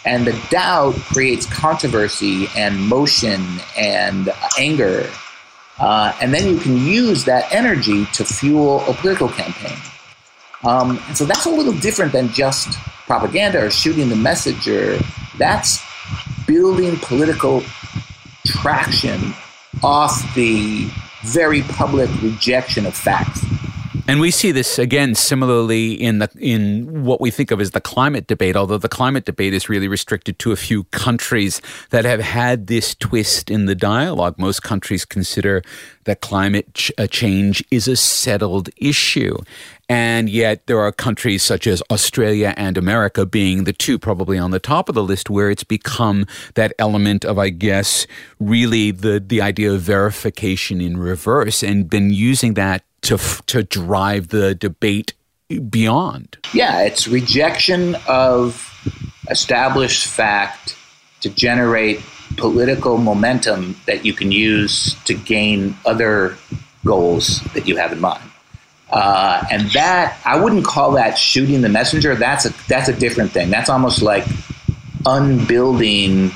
And 0.04 0.26
the 0.26 0.40
doubt 0.50 0.94
creates 0.94 1.46
controversy 1.46 2.46
and 2.56 2.80
motion 2.80 3.44
and 3.76 4.30
anger 4.58 5.08
uh, 5.78 6.16
and 6.20 6.32
then 6.32 6.48
you 6.48 6.58
can 6.58 6.76
use 6.76 7.24
that 7.24 7.52
energy 7.52 8.06
to 8.14 8.24
fuel 8.24 8.80
a 8.88 8.94
political 8.94 9.28
campaign. 9.28 9.76
Um, 10.64 11.00
and 11.08 11.16
so 11.16 11.24
that's 11.24 11.46
a 11.46 11.50
little 11.50 11.72
different 11.72 12.12
than 12.12 12.28
just 12.28 12.78
propaganda 13.06 13.64
or 13.64 13.70
shooting 13.70 14.08
the 14.08 14.16
messenger. 14.16 14.98
That's 15.38 15.82
building 16.46 16.96
political 16.98 17.62
traction 18.46 19.34
off 19.82 20.34
the 20.34 20.88
very 21.22 21.62
public 21.62 22.10
rejection 22.22 22.86
of 22.86 22.94
facts. 22.94 23.44
And 24.08 24.20
we 24.20 24.32
see 24.32 24.50
this 24.50 24.80
again 24.80 25.14
similarly 25.14 25.92
in 25.92 26.18
the 26.18 26.28
in 26.36 27.04
what 27.04 27.20
we 27.20 27.30
think 27.30 27.52
of 27.52 27.60
as 27.60 27.70
the 27.70 27.80
climate 27.80 28.26
debate, 28.26 28.56
although 28.56 28.76
the 28.76 28.88
climate 28.88 29.24
debate 29.24 29.54
is 29.54 29.68
really 29.68 29.86
restricted 29.86 30.40
to 30.40 30.50
a 30.50 30.56
few 30.56 30.84
countries 30.84 31.62
that 31.90 32.04
have 32.04 32.20
had 32.20 32.66
this 32.66 32.96
twist 32.96 33.48
in 33.48 33.66
the 33.66 33.76
dialogue. 33.76 34.38
Most 34.38 34.64
countries 34.64 35.04
consider 35.04 35.62
that 36.04 36.20
climate 36.20 36.74
ch- 36.74 36.90
uh, 36.98 37.06
change 37.06 37.64
is 37.70 37.86
a 37.86 37.94
settled 37.94 38.70
issue. 38.76 39.38
And 39.88 40.28
yet 40.28 40.66
there 40.66 40.80
are 40.80 40.90
countries 40.90 41.44
such 41.44 41.68
as 41.68 41.80
Australia 41.88 42.54
and 42.56 42.76
America 42.76 43.24
being 43.24 43.64
the 43.64 43.72
two 43.72 44.00
probably 44.00 44.36
on 44.36 44.50
the 44.50 44.58
top 44.58 44.88
of 44.88 44.96
the 44.96 45.04
list 45.04 45.30
where 45.30 45.48
it's 45.48 45.64
become 45.64 46.26
that 46.54 46.72
element 46.78 47.24
of, 47.24 47.38
I 47.38 47.50
guess, 47.50 48.06
really 48.40 48.90
the, 48.90 49.20
the 49.20 49.40
idea 49.40 49.72
of 49.72 49.80
verification 49.80 50.80
in 50.80 50.96
reverse 50.96 51.62
and 51.62 51.88
been 51.88 52.10
using 52.10 52.54
that 52.54 52.82
to 53.02 53.18
to 53.46 53.62
drive 53.62 54.28
the 54.28 54.54
debate 54.54 55.14
beyond. 55.68 56.38
Yeah, 56.52 56.82
it's 56.82 57.06
rejection 57.06 57.96
of 58.08 58.68
established 59.30 60.06
fact 60.06 60.76
to 61.20 61.30
generate 61.30 62.00
political 62.36 62.98
momentum 62.98 63.76
that 63.86 64.04
you 64.04 64.12
can 64.12 64.32
use 64.32 64.94
to 65.04 65.14
gain 65.14 65.76
other 65.84 66.36
goals 66.84 67.40
that 67.54 67.68
you 67.68 67.76
have 67.76 67.92
in 67.92 68.00
mind. 68.00 68.22
Uh, 68.90 69.42
and 69.50 69.70
that 69.70 70.18
I 70.24 70.38
wouldn't 70.38 70.64
call 70.64 70.92
that 70.92 71.16
shooting 71.16 71.62
the 71.62 71.68
messenger. 71.68 72.14
That's 72.14 72.44
a 72.44 72.52
that's 72.68 72.88
a 72.88 72.92
different 72.92 73.32
thing. 73.32 73.50
That's 73.50 73.70
almost 73.70 74.02
like 74.02 74.26
unbuilding 75.06 76.30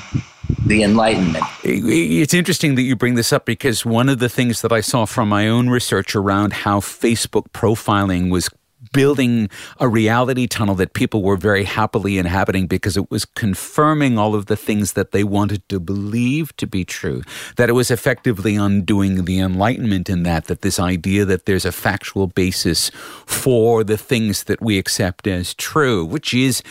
the 0.67 0.83
Enlightenment. 0.83 1.43
It's 1.63 2.33
interesting 2.33 2.75
that 2.75 2.83
you 2.83 2.95
bring 2.95 3.15
this 3.15 3.31
up 3.31 3.45
because 3.45 3.85
one 3.85 4.09
of 4.09 4.19
the 4.19 4.29
things 4.29 4.61
that 4.61 4.71
I 4.71 4.81
saw 4.81 5.05
from 5.05 5.29
my 5.29 5.47
own 5.47 5.69
research 5.69 6.15
around 6.15 6.53
how 6.53 6.79
Facebook 6.79 7.49
profiling 7.51 8.29
was 8.29 8.49
building 8.93 9.49
a 9.79 9.87
reality 9.87 10.47
tunnel 10.47 10.75
that 10.75 10.93
people 10.93 11.23
were 11.23 11.35
very 11.35 11.63
happily 11.63 12.17
inhabiting 12.17 12.67
because 12.67 12.95
it 12.95 13.09
was 13.09 13.25
confirming 13.25 14.17
all 14.17 14.35
of 14.35 14.45
the 14.45 14.55
things 14.55 14.93
that 14.93 15.11
they 15.11 15.23
wanted 15.23 15.67
to 15.69 15.79
believe 15.79 16.55
to 16.57 16.67
be 16.67 16.85
true. 16.85 17.21
That 17.55 17.69
it 17.69 17.73
was 17.73 17.91
effectively 17.91 18.55
undoing 18.55 19.25
the 19.25 19.39
Enlightenment 19.39 20.09
in 20.09 20.23
that, 20.23 20.45
that 20.45 20.61
this 20.61 20.79
idea 20.79 21.25
that 21.25 21.45
there's 21.45 21.65
a 21.65 21.71
factual 21.71 22.27
basis 22.27 22.89
for 23.25 23.83
the 23.83 23.97
things 23.97 24.43
that 24.45 24.61
we 24.61 24.77
accept 24.77 25.27
as 25.27 25.53
true, 25.53 26.05
which 26.05 26.33
is 26.33 26.61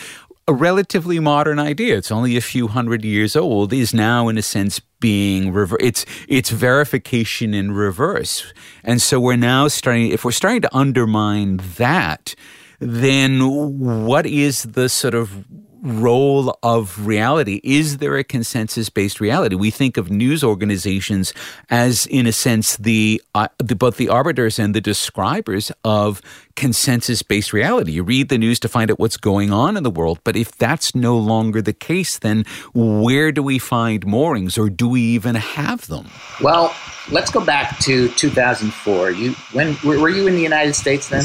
a 0.47 0.53
relatively 0.53 1.19
modern 1.19 1.59
idea. 1.59 1.97
It's 1.97 2.11
only 2.11 2.37
a 2.37 2.41
few 2.41 2.67
hundred 2.67 3.03
years 3.03 3.35
old. 3.35 3.73
Is 3.73 3.93
now, 3.93 4.29
in 4.29 4.37
a 4.37 4.41
sense, 4.41 4.79
being 4.99 5.51
rever- 5.51 5.77
it's 5.79 6.05
it's 6.27 6.49
verification 6.49 7.53
in 7.53 7.71
reverse. 7.71 8.53
And 8.83 9.01
so 9.01 9.19
we're 9.19 9.35
now 9.35 9.67
starting. 9.67 10.11
If 10.11 10.23
we're 10.23 10.31
starting 10.31 10.61
to 10.61 10.75
undermine 10.75 11.57
that, 11.77 12.33
then 12.79 13.39
what 13.79 14.25
is 14.25 14.63
the 14.63 14.89
sort 14.89 15.13
of 15.13 15.45
role 15.87 16.57
of 16.63 17.05
reality? 17.05 17.61
Is 17.63 17.97
there 17.97 18.17
a 18.17 18.23
consensus 18.23 18.89
based 18.89 19.19
reality? 19.19 19.55
We 19.55 19.71
think 19.71 19.97
of 19.97 20.11
news 20.11 20.43
organizations 20.43 21.33
as, 21.69 22.05
in 22.07 22.27
a 22.27 22.31
sense, 22.31 22.77
the, 22.77 23.21
uh, 23.33 23.47
the 23.57 23.75
both 23.75 23.97
the 23.97 24.09
arbiters 24.09 24.59
and 24.59 24.73
the 24.73 24.81
describers 24.81 25.71
of 25.83 26.21
consensus 26.55 27.21
based 27.21 27.53
reality. 27.53 27.93
You 27.93 28.03
read 28.03 28.29
the 28.29 28.37
news 28.37 28.59
to 28.61 28.67
find 28.67 28.91
out 28.91 28.99
what's 28.99 29.17
going 29.17 29.51
on 29.51 29.77
in 29.77 29.83
the 29.83 29.91
world, 29.91 30.19
but 30.23 30.35
if 30.35 30.51
that's 30.57 30.93
no 30.93 31.17
longer 31.17 31.61
the 31.61 31.73
case, 31.73 32.19
then 32.19 32.45
where 32.73 33.31
do 33.31 33.41
we 33.41 33.59
find 33.59 34.05
moorings, 34.05 34.57
or 34.57 34.69
do 34.69 34.89
we 34.89 35.01
even 35.01 35.35
have 35.35 35.87
them? 35.87 36.07
Well, 36.41 36.75
let's 37.11 37.31
go 37.31 37.43
back 37.43 37.79
to 37.79 38.09
2004. 38.09 39.11
You 39.11 39.31
when 39.53 39.77
were 39.83 40.09
you 40.09 40.27
in 40.27 40.35
the 40.35 40.41
United 40.41 40.73
States 40.73 41.09
then? 41.09 41.23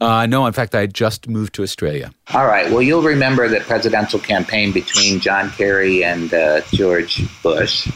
Uh, 0.00 0.24
no, 0.26 0.46
in 0.46 0.52
fact, 0.52 0.74
I 0.74 0.86
just 0.86 1.28
moved 1.28 1.54
to 1.54 1.62
Australia. 1.62 2.10
All 2.32 2.46
right. 2.46 2.70
Well, 2.70 2.80
you'll 2.80 3.02
remember 3.02 3.48
the 3.48 3.60
presidential 3.60 4.18
campaign 4.18 4.72
between 4.72 5.20
John 5.20 5.50
Kerry 5.50 6.02
and 6.02 6.32
uh, 6.32 6.62
George 6.72 7.22
Bush. 7.42 7.90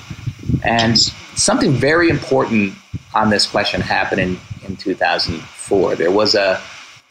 And 0.62 0.98
something 0.98 1.72
very 1.72 2.10
important 2.10 2.74
on 3.14 3.30
this 3.30 3.46
question 3.46 3.80
happened 3.80 4.20
in, 4.20 4.40
in 4.66 4.76
2004. 4.76 5.96
There 5.96 6.10
was 6.10 6.34
a 6.34 6.60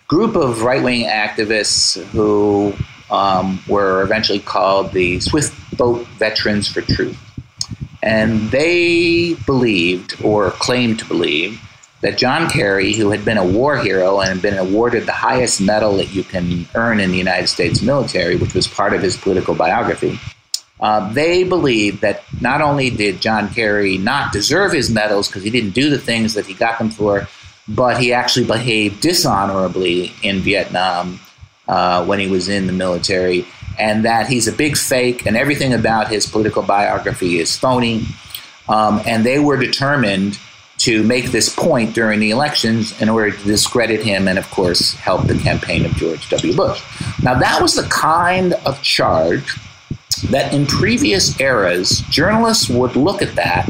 group 0.07 0.35
of 0.35 0.61
right 0.61 0.83
wing 0.83 1.05
activists 1.07 2.01
who 2.09 2.73
um, 3.09 3.63
were 3.67 4.03
eventually 4.03 4.39
called 4.39 4.91
the 4.91 5.19
Swift 5.19 5.53
Boat 5.75 6.05
Veterans 6.19 6.67
for 6.67 6.81
Truth. 6.81 7.17
And 8.03 8.51
they 8.51 9.33
believed, 9.45 10.23
or 10.23 10.51
claimed 10.51 10.99
to 10.99 11.05
believe, 11.05 11.59
that 12.03 12.17
John 12.17 12.49
Kerry, 12.49 12.91
who 12.91 13.11
had 13.11 13.23
been 13.23 13.37
a 13.37 13.45
war 13.45 13.77
hero 13.77 14.19
and 14.19 14.29
had 14.29 14.41
been 14.41 14.57
awarded 14.57 15.05
the 15.05 15.13
highest 15.13 15.61
medal 15.61 15.95
that 15.97 16.13
you 16.13 16.21
can 16.21 16.67
earn 16.75 16.99
in 16.99 17.11
the 17.11 17.17
United 17.17 17.47
States 17.47 17.81
military, 17.81 18.35
which 18.35 18.53
was 18.53 18.67
part 18.67 18.93
of 18.93 19.01
his 19.01 19.15
political 19.15 19.55
biography, 19.55 20.19
uh, 20.81 21.11
they 21.13 21.45
believed 21.45 22.01
that 22.01 22.23
not 22.41 22.59
only 22.59 22.89
did 22.89 23.21
John 23.21 23.47
Kerry 23.47 23.97
not 23.97 24.33
deserve 24.33 24.73
his 24.73 24.89
medals 24.89 25.29
because 25.29 25.43
he 25.43 25.49
didn't 25.49 25.69
do 25.69 25.89
the 25.89 25.97
things 25.97 26.33
that 26.33 26.45
he 26.45 26.53
got 26.53 26.77
them 26.77 26.89
for, 26.89 27.25
but 27.69 27.97
he 28.01 28.11
actually 28.11 28.47
behaved 28.47 28.99
dishonorably 28.99 30.11
in 30.21 30.41
Vietnam 30.41 31.21
uh, 31.69 32.05
when 32.05 32.19
he 32.19 32.27
was 32.27 32.49
in 32.49 32.67
the 32.67 32.73
military, 32.73 33.47
and 33.79 34.03
that 34.03 34.27
he's 34.27 34.49
a 34.49 34.51
big 34.51 34.75
fake 34.75 35.25
and 35.25 35.37
everything 35.37 35.73
about 35.73 36.09
his 36.09 36.27
political 36.27 36.63
biography 36.63 37.39
is 37.39 37.57
phony. 37.57 38.03
Um, 38.67 39.01
and 39.05 39.25
they 39.25 39.39
were 39.39 39.55
determined 39.55 40.37
to 40.83 41.01
make 41.03 41.31
this 41.31 41.47
point 41.47 41.95
during 41.95 42.19
the 42.19 42.29
elections 42.29 42.99
in 43.01 43.07
order 43.07 43.31
to 43.31 43.43
discredit 43.45 44.03
him 44.03 44.27
and, 44.27 44.37
of 44.37 44.49
course, 44.51 44.93
help 44.95 45.25
the 45.27 45.37
campaign 45.37 45.85
of 45.85 45.91
George 45.93 46.27
W. 46.29 46.53
Bush. 46.53 46.83
Now, 47.23 47.39
that 47.39 47.61
was 47.61 47.75
the 47.75 47.83
kind 47.83 48.53
of 48.65 48.81
charge 48.81 49.57
that 50.29 50.53
in 50.53 50.65
previous 50.65 51.39
eras, 51.39 52.01
journalists 52.09 52.69
would 52.69 52.97
look 52.97 53.21
at 53.21 53.35
that. 53.35 53.69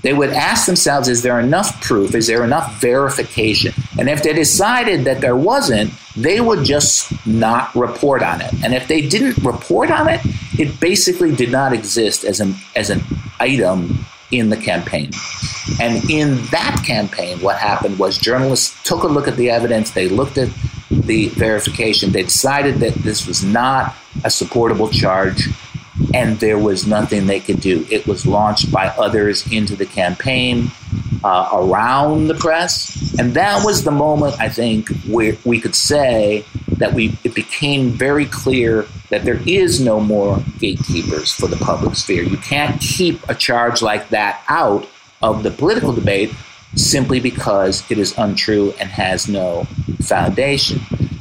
They 0.00 0.14
would 0.14 0.30
ask 0.30 0.64
themselves, 0.64 1.08
is 1.08 1.22
there 1.22 1.40
enough 1.40 1.82
proof? 1.82 2.14
Is 2.14 2.26
there 2.26 2.42
enough 2.42 2.80
verification? 2.80 3.74
And 3.98 4.08
if 4.08 4.22
they 4.22 4.32
decided 4.32 5.04
that 5.04 5.20
there 5.20 5.36
wasn't, 5.36 5.92
they 6.16 6.40
would 6.40 6.64
just 6.64 7.12
not 7.26 7.74
report 7.74 8.22
on 8.22 8.40
it. 8.40 8.52
And 8.64 8.72
if 8.72 8.88
they 8.88 9.06
didn't 9.06 9.44
report 9.44 9.90
on 9.90 10.08
it, 10.08 10.20
it 10.58 10.80
basically 10.80 11.34
did 11.34 11.50
not 11.50 11.74
exist 11.74 12.24
as 12.24 12.40
an, 12.40 12.54
as 12.74 12.88
an 12.88 13.02
item 13.40 14.06
in 14.30 14.50
the 14.50 14.56
campaign. 14.56 15.10
And 15.80 16.08
in 16.10 16.36
that 16.46 16.82
campaign, 16.84 17.40
what 17.40 17.58
happened 17.58 17.98
was 17.98 18.18
journalists 18.18 18.82
took 18.82 19.02
a 19.02 19.06
look 19.06 19.28
at 19.28 19.36
the 19.36 19.50
evidence, 19.50 19.90
they 19.90 20.08
looked 20.08 20.38
at 20.38 20.48
the 20.90 21.28
verification, 21.28 22.12
they 22.12 22.22
decided 22.22 22.76
that 22.76 22.94
this 22.94 23.26
was 23.26 23.44
not 23.44 23.94
a 24.24 24.30
supportable 24.30 24.88
charge, 24.88 25.48
and 26.14 26.38
there 26.40 26.58
was 26.58 26.86
nothing 26.86 27.26
they 27.26 27.40
could 27.40 27.60
do. 27.60 27.86
It 27.90 28.06
was 28.06 28.26
launched 28.26 28.70
by 28.70 28.88
others 28.88 29.50
into 29.52 29.76
the 29.76 29.86
campaign, 29.86 30.70
uh, 31.24 31.48
around 31.52 32.28
the 32.28 32.34
press, 32.34 33.14
and 33.18 33.34
that 33.34 33.64
was 33.64 33.84
the 33.84 33.90
moment 33.90 34.38
I 34.40 34.48
think 34.48 34.88
where 35.02 35.36
we 35.44 35.60
could 35.60 35.74
say 35.74 36.44
that 36.78 36.92
we 36.92 37.16
it 37.24 37.34
became 37.34 37.90
very 37.90 38.26
clear 38.26 38.86
that 39.10 39.24
there 39.24 39.40
is 39.46 39.80
no 39.80 40.00
more 40.00 40.42
gatekeepers 40.58 41.32
for 41.32 41.46
the 41.46 41.56
public 41.56 41.96
sphere. 41.96 42.22
You 42.22 42.36
can't 42.38 42.80
keep 42.80 43.26
a 43.28 43.34
charge 43.34 43.82
like 43.82 44.08
that 44.10 44.42
out 44.48 44.88
of 45.22 45.42
the 45.42 45.50
political 45.50 45.92
debate 45.92 46.32
simply 46.74 47.20
because 47.20 47.88
it 47.90 47.98
is 47.98 48.16
untrue 48.18 48.74
and 48.78 48.88
has 48.90 49.28
no 49.28 49.64
foundation. 50.00 50.80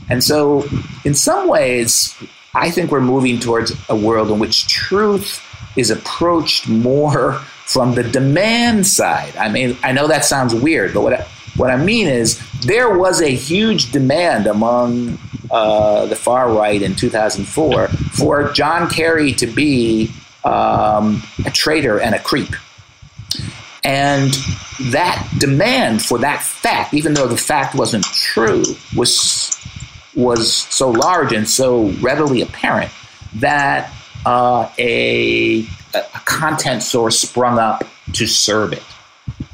And 0.09 0.23
so, 0.23 0.67
in 1.03 1.13
some 1.13 1.47
ways, 1.47 2.15
I 2.53 2.69
think 2.69 2.91
we're 2.91 3.01
moving 3.01 3.39
towards 3.39 3.73
a 3.89 3.95
world 3.95 4.29
in 4.31 4.39
which 4.39 4.67
truth 4.67 5.41
is 5.75 5.89
approached 5.89 6.67
more 6.67 7.33
from 7.65 7.95
the 7.95 8.03
demand 8.03 8.85
side. 8.85 9.35
I 9.37 9.49
mean, 9.49 9.75
I 9.83 9.91
know 9.91 10.07
that 10.07 10.23
sounds 10.23 10.53
weird, 10.53 10.93
but 10.93 11.01
what 11.01 11.13
I, 11.13 11.25
what 11.57 11.71
I 11.71 11.77
mean 11.77 12.07
is 12.07 12.39
there 12.61 12.95
was 12.97 13.21
a 13.21 13.29
huge 13.29 13.91
demand 13.91 14.45
among 14.45 15.17
uh, 15.55 16.05
the 16.07 16.17
far 16.17 16.51
right 16.51 16.81
in 16.81 16.95
2004 16.95 17.87
for 17.87 18.51
John 18.51 18.89
Kerry 18.89 19.31
to 19.35 19.47
be 19.47 20.11
um, 20.43 21.23
a 21.45 21.49
traitor 21.49 21.97
and 21.97 22.13
a 22.13 22.19
creep. 22.19 22.53
And 23.81 24.33
that 24.91 25.25
demand 25.37 26.01
for 26.03 26.17
that 26.17 26.41
fact, 26.41 26.93
even 26.93 27.13
though 27.13 27.27
the 27.27 27.37
fact 27.37 27.73
wasn't 27.73 28.03
true, 28.03 28.63
was 28.97 29.57
was 30.13 30.53
so 30.53 30.89
large 30.89 31.31
and 31.31 31.47
so 31.47 31.89
readily 32.01 32.41
apparent 32.41 32.91
that 33.35 33.93
uh, 34.25 34.69
a, 34.77 35.61
a 35.93 36.19
content 36.25 36.83
source 36.83 37.17
sprung 37.17 37.59
up 37.59 37.85
to 38.11 38.27
serve 38.27 38.73
it. 38.73 38.83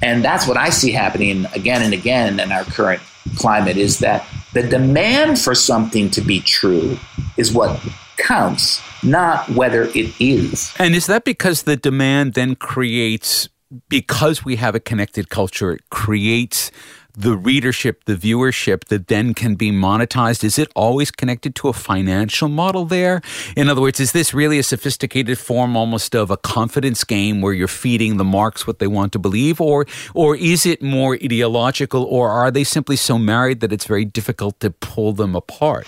And 0.01 0.25
that's 0.25 0.47
what 0.47 0.57
I 0.57 0.69
see 0.69 0.91
happening 0.91 1.45
again 1.53 1.83
and 1.83 1.93
again 1.93 2.39
in 2.39 2.51
our 2.51 2.63
current 2.63 3.03
climate 3.35 3.77
is 3.77 3.99
that 3.99 4.25
the 4.53 4.63
demand 4.63 5.39
for 5.39 5.55
something 5.55 6.09
to 6.11 6.21
be 6.21 6.39
true 6.41 6.97
is 7.37 7.53
what 7.53 7.79
counts, 8.17 8.81
not 9.03 9.47
whether 9.49 9.83
it 9.83 10.13
is. 10.19 10.73
And 10.77 10.93
is 10.93 11.07
that 11.07 11.23
because 11.23 11.63
the 11.63 11.77
demand 11.77 12.33
then 12.33 12.55
creates, 12.55 13.49
because 13.89 14.43
we 14.43 14.57
have 14.57 14.75
a 14.75 14.79
connected 14.79 15.29
culture, 15.29 15.71
it 15.71 15.89
creates 15.89 16.71
the 17.13 17.35
readership, 17.35 18.05
the 18.05 18.15
viewership 18.15 18.85
that 18.85 19.07
then 19.07 19.33
can 19.33 19.55
be 19.55 19.71
monetized? 19.71 20.43
Is 20.43 20.57
it 20.57 20.71
always 20.75 21.11
connected 21.11 21.55
to 21.55 21.67
a 21.67 21.73
financial 21.73 22.49
model 22.49 22.85
there? 22.85 23.21
In 23.55 23.69
other 23.69 23.81
words, 23.81 23.99
is 23.99 24.11
this 24.11 24.33
really 24.33 24.59
a 24.59 24.63
sophisticated 24.63 25.37
form 25.37 25.75
almost 25.75 26.15
of 26.15 26.31
a 26.31 26.37
confidence 26.37 27.03
game 27.03 27.41
where 27.41 27.53
you're 27.53 27.67
feeding 27.67 28.17
the 28.17 28.23
marks 28.23 28.65
what 28.65 28.79
they 28.79 28.87
want 28.87 29.13
to 29.13 29.19
believe? 29.19 29.59
Or, 29.61 29.85
or 30.13 30.35
is 30.35 30.65
it 30.65 30.81
more 30.81 31.15
ideological 31.15 32.03
or 32.03 32.29
are 32.29 32.51
they 32.51 32.63
simply 32.63 32.95
so 32.95 33.17
married 33.17 33.59
that 33.61 33.71
it's 33.71 33.85
very 33.85 34.05
difficult 34.05 34.59
to 34.61 34.71
pull 34.71 35.13
them 35.13 35.35
apart? 35.35 35.87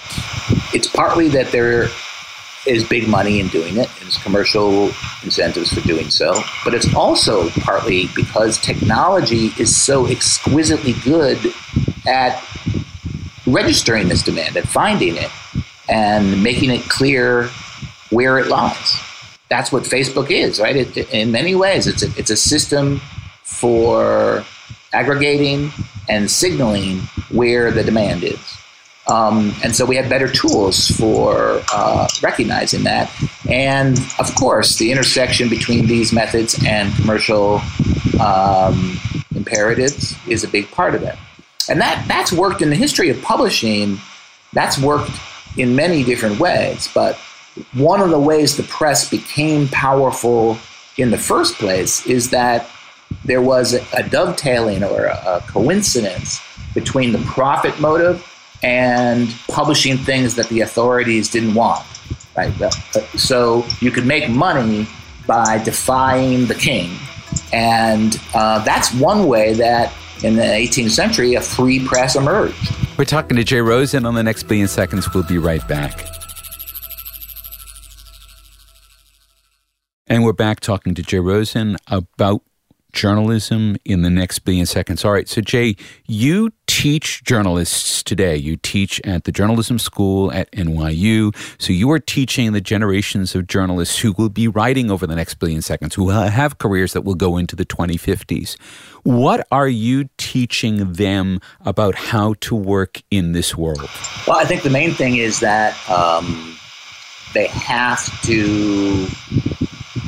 It's 0.73 0.87
partly 0.87 1.29
that 1.29 1.51
they're 1.51 1.87
is 2.65 2.87
big 2.87 3.07
money 3.07 3.39
in 3.39 3.47
doing 3.49 3.77
it. 3.77 3.89
There's 3.99 4.17
commercial 4.17 4.91
incentives 5.23 5.73
for 5.73 5.81
doing 5.81 6.09
so. 6.09 6.33
But 6.63 6.73
it's 6.73 6.93
also 6.95 7.49
partly 7.49 8.07
because 8.15 8.57
technology 8.57 9.51
is 9.59 9.75
so 9.75 10.07
exquisitely 10.07 10.93
good 11.03 11.37
at 12.07 12.43
registering 13.45 14.07
this 14.07 14.23
demand, 14.23 14.57
at 14.57 14.67
finding 14.67 15.15
it, 15.17 15.29
and 15.89 16.41
making 16.41 16.71
it 16.71 16.81
clear 16.89 17.49
where 18.09 18.39
it 18.39 18.47
lies. 18.47 18.99
That's 19.49 19.71
what 19.71 19.83
Facebook 19.83 20.31
is, 20.31 20.59
right? 20.59 20.75
It, 20.75 20.97
in 21.13 21.31
many 21.31 21.55
ways, 21.55 21.87
it's 21.87 22.03
a, 22.03 22.07
it's 22.17 22.29
a 22.29 22.37
system 22.37 23.01
for 23.43 24.45
aggregating 24.93 25.71
and 26.09 26.29
signaling 26.29 26.99
where 27.29 27.71
the 27.71 27.83
demand 27.83 28.23
is. 28.23 28.39
Um, 29.07 29.53
and 29.63 29.75
so 29.75 29.85
we 29.85 29.97
have 29.97 30.09
better 30.09 30.29
tools 30.29 30.87
for 30.87 31.61
uh, 31.73 32.07
recognizing 32.21 32.83
that. 32.83 33.11
And 33.49 33.99
of 34.19 34.33
course, 34.35 34.77
the 34.77 34.91
intersection 34.91 35.49
between 35.49 35.87
these 35.87 36.13
methods 36.13 36.61
and 36.65 36.93
commercial 36.95 37.61
um, 38.21 38.97
imperatives 39.35 40.15
is 40.27 40.43
a 40.43 40.47
big 40.47 40.71
part 40.71 40.95
of 40.95 41.03
it. 41.03 41.15
And 41.69 41.81
that, 41.81 42.05
that's 42.07 42.31
worked 42.31 42.61
in 42.61 42.69
the 42.69 42.75
history 42.75 43.09
of 43.09 43.21
publishing 43.21 43.99
that's 44.53 44.77
worked 44.77 45.11
in 45.57 45.75
many 45.75 46.03
different 46.03 46.39
ways. 46.39 46.87
But 46.93 47.17
one 47.73 47.99
of 47.99 48.09
the 48.09 48.19
ways 48.19 48.55
the 48.55 48.63
press 48.63 49.09
became 49.09 49.67
powerful 49.67 50.57
in 50.97 51.11
the 51.11 51.17
first 51.17 51.55
place 51.55 52.05
is 52.05 52.29
that 52.29 52.69
there 53.25 53.41
was 53.41 53.73
a, 53.73 53.85
a 53.93 54.07
dovetailing 54.07 54.83
or 54.83 55.05
a, 55.05 55.15
a 55.25 55.43
coincidence 55.47 56.39
between 56.73 57.11
the 57.11 57.19
profit 57.19 57.79
motive 57.79 58.27
and 58.63 59.33
publishing 59.49 59.97
things 59.97 60.35
that 60.35 60.47
the 60.49 60.61
authorities 60.61 61.29
didn't 61.29 61.53
want. 61.53 61.85
Right. 62.35 62.51
So 63.15 63.65
you 63.79 63.91
could 63.91 64.07
make 64.07 64.29
money 64.29 64.87
by 65.27 65.61
defying 65.63 66.47
the 66.47 66.55
king, 66.55 66.97
and 67.51 68.19
uh, 68.33 68.63
that's 68.63 68.93
one 68.95 69.27
way 69.27 69.53
that 69.53 69.93
in 70.23 70.35
the 70.35 70.43
18th 70.43 70.91
century 70.91 71.35
a 71.35 71.41
free 71.41 71.85
press 71.85 72.15
emerged. 72.15 72.73
We're 72.97 73.05
talking 73.05 73.37
to 73.37 73.43
Jay 73.43 73.61
Rosen 73.61 74.05
on 74.05 74.15
the 74.15 74.23
next 74.23 74.43
billion 74.43 74.67
seconds. 74.67 75.13
We'll 75.13 75.23
be 75.23 75.37
right 75.37 75.65
back. 75.67 76.05
And 80.07 80.23
we're 80.23 80.33
back 80.33 80.59
talking 80.59 80.93
to 80.95 81.01
Jay 81.01 81.19
Rosen 81.19 81.77
about 81.87 82.41
journalism 82.93 83.75
in 83.83 84.03
the 84.03 84.09
next 84.09 84.39
billion 84.39 84.65
seconds. 84.65 85.03
All 85.03 85.11
right, 85.11 85.27
so 85.27 85.41
Jay, 85.41 85.75
you 86.07 86.51
teach 86.73 87.23
journalists 87.23 88.01
today. 88.01 88.35
You 88.35 88.57
teach 88.57 88.99
at 89.03 89.25
the 89.25 89.31
journalism 89.31 89.77
school 89.77 90.31
at 90.31 90.51
NYU. 90.53 91.33
So 91.61 91.71
you 91.71 91.91
are 91.91 91.99
teaching 91.99 92.51
the 92.51 92.61
generations 92.61 93.35
of 93.35 93.45
journalists 93.45 93.99
who 93.99 94.13
will 94.13 94.29
be 94.29 94.47
writing 94.47 94.89
over 94.89 95.05
the 95.05 95.15
next 95.15 95.35
billion 95.35 95.61
seconds, 95.61 95.93
who 95.93 96.09
have 96.09 96.57
careers 96.57 96.93
that 96.93 97.01
will 97.01 97.13
go 97.13 97.37
into 97.37 97.55
the 97.55 97.63
2050s. 97.63 98.59
What 99.03 99.47
are 99.51 99.67
you 99.67 100.09
teaching 100.17 100.93
them 100.93 101.41
about 101.61 101.93
how 101.93 102.33
to 102.41 102.55
work 102.55 103.03
in 103.11 103.33
this 103.33 103.55
world? 103.55 103.87
Well, 104.27 104.37
I 104.37 104.45
think 104.45 104.63
the 104.63 104.71
main 104.71 104.93
thing 104.93 105.17
is 105.17 105.41
that 105.41 105.77
um, 105.91 106.57
they 107.35 107.47
have 107.49 108.03
to 108.23 109.05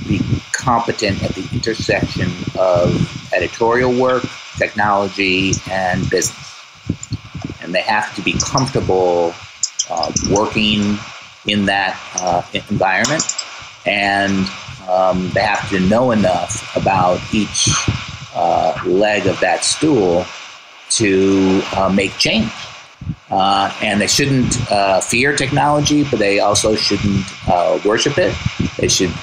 be 0.08 0.20
competent 0.52 1.22
at 1.22 1.36
the 1.36 1.48
intersection 1.54 2.32
of 2.58 3.32
editorial 3.34 3.94
work, 3.94 4.24
technology, 4.58 5.52
and 5.70 6.10
business. 6.10 6.55
They 7.76 7.82
have 7.82 8.16
to 8.16 8.22
be 8.22 8.34
comfortable 8.40 9.36
uh, 9.90 10.10
working 10.32 10.98
in 11.46 11.66
that 11.66 12.00
uh, 12.22 12.42
environment. 12.54 13.24
And 13.86 14.48
um, 14.90 15.30
they 15.32 15.42
have 15.42 15.70
to 15.72 15.82
know 15.82 16.12
enough 16.12 16.74
about 16.78 17.20
each 17.34 17.70
uh, 18.34 18.80
leg 18.86 19.28
of 19.28 19.38
that 19.42 19.66
stool 19.66 20.26
to 20.92 21.62
uh, 21.74 21.90
make 21.90 22.18
change. 22.18 22.50
Uh, 23.30 23.76
and 23.82 24.00
they 24.00 24.08
shouldn't 24.08 24.72
uh, 24.72 25.02
fear 25.02 25.36
technology, 25.36 26.06
but 26.06 26.18
they 26.18 26.40
also 26.40 26.76
shouldn't 26.76 27.26
worship 27.84 28.18
it. 28.18 28.34
They 28.78 28.88
should 28.88 29.14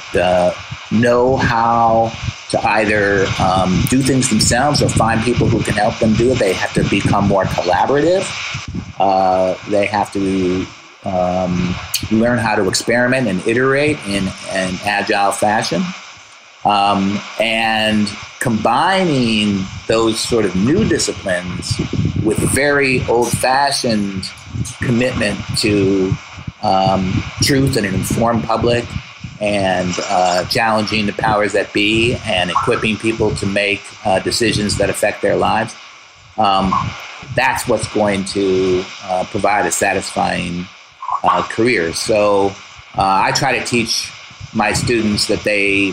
know 0.91 1.37
how 1.39 2.13
to 2.53 2.69
either 2.69 3.25
um, 3.41 3.83
do 3.89 4.03
things 4.03 4.29
themselves 4.29 4.83
or 4.83 4.89
find 4.91 5.23
people 5.23 5.47
who 5.49 5.63
can 5.63 5.73
help 5.73 5.99
them 5.99 6.13
do 6.15 6.33
it. 6.33 6.39
They 6.39 6.53
have 6.53 6.73
to 6.75 6.89
become 6.91 7.27
more 7.27 7.45
collaborative. 7.45 8.29
Uh, 9.01 9.57
they 9.71 9.87
have 9.87 10.13
to 10.13 10.67
um, 11.05 11.75
learn 12.11 12.39
how 12.39 12.55
to 12.55 12.69
experiment 12.69 13.27
and 13.27 13.45
iterate 13.47 13.99
in 14.07 14.29
an 14.51 14.79
agile 14.85 15.33
fashion. 15.33 15.83
Um, 16.67 17.19
and 17.41 18.07
combining 18.39 19.65
those 19.89 20.21
sort 20.21 20.45
of 20.45 20.55
new 20.55 20.87
disciplines 20.87 21.79
with 22.23 22.39
very 22.39 23.03
old 23.07 23.31
fashioned 23.31 24.31
commitment 24.79 25.41
to 25.59 26.13
um, 26.63 27.25
truth 27.43 27.79
and 27.79 27.87
an 27.87 27.95
informed 27.95 28.45
public 28.45 28.85
and 29.43 29.93
uh, 30.05 30.45
challenging 30.45 31.05
the 31.07 31.13
powers 31.13 31.53
that 31.53 31.73
be 31.73 32.15
and 32.25 32.49
equipping 32.49 32.97
people 32.97 33.35
to 33.35 33.45
make 33.45 33.83
uh, 34.07 34.21
decisions 34.21 34.79
that 34.79 34.89
affect 34.89 35.21
their 35.21 35.35
lives. 35.35 35.75
Um, 36.39 36.73
that's 37.35 37.67
what's 37.67 37.93
going 37.93 38.25
to 38.27 38.85
uh, 39.03 39.25
provide 39.31 39.67
a 39.67 39.73
satisfying 39.73 40.65
uh, 41.25 41.43
career. 41.43 41.93
So 41.93 42.53
uh, 42.97 43.23
I 43.27 43.33
try 43.33 43.59
to 43.59 43.65
teach 43.65 44.13
my 44.55 44.73
students 44.73 45.27
that 45.27 45.41
they 45.41 45.93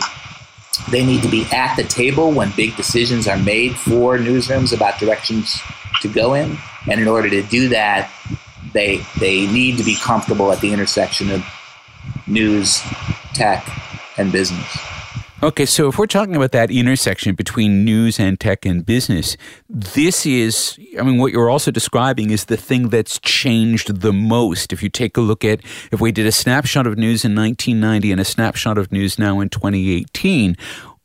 they 0.90 1.04
need 1.04 1.22
to 1.22 1.28
be 1.28 1.44
at 1.52 1.74
the 1.74 1.82
table 1.82 2.30
when 2.30 2.52
big 2.52 2.76
decisions 2.76 3.26
are 3.26 3.36
made 3.36 3.76
for 3.76 4.16
newsrooms 4.16 4.74
about 4.74 4.98
directions 5.00 5.60
to 6.02 6.08
go 6.08 6.34
in, 6.34 6.56
and 6.88 7.00
in 7.00 7.08
order 7.08 7.28
to 7.28 7.42
do 7.42 7.68
that, 7.70 8.10
they 8.72 9.04
they 9.18 9.46
need 9.48 9.76
to 9.78 9.84
be 9.84 9.96
comfortable 9.96 10.52
at 10.52 10.60
the 10.60 10.72
intersection 10.72 11.30
of 11.32 11.44
news, 12.26 12.82
tech, 13.34 13.66
and 14.18 14.32
business. 14.32 14.78
Okay, 15.42 15.64
so 15.64 15.88
if 15.88 15.96
we're 15.98 16.06
talking 16.06 16.36
about 16.36 16.52
that 16.52 16.70
intersection 16.70 17.34
between 17.34 17.82
news 17.82 18.20
and 18.20 18.38
tech 18.38 18.66
and 18.66 18.84
business, 18.84 19.38
this 19.70 20.26
is, 20.26 20.78
I 20.98 21.02
mean, 21.02 21.16
what 21.16 21.32
you're 21.32 21.48
also 21.48 21.70
describing 21.70 22.28
is 22.28 22.44
the 22.44 22.58
thing 22.58 22.90
that's 22.90 23.18
changed 23.20 24.02
the 24.02 24.12
most. 24.12 24.70
If 24.70 24.82
you 24.82 24.90
take 24.90 25.16
a 25.16 25.22
look 25.22 25.42
at, 25.42 25.60
if 25.90 25.98
we 25.98 26.12
did 26.12 26.26
a 26.26 26.32
snapshot 26.32 26.86
of 26.86 26.98
news 26.98 27.24
in 27.24 27.34
1990 27.34 28.12
and 28.12 28.20
a 28.20 28.24
snapshot 28.24 28.76
of 28.76 28.92
news 28.92 29.18
now 29.18 29.40
in 29.40 29.48
2018, 29.48 30.58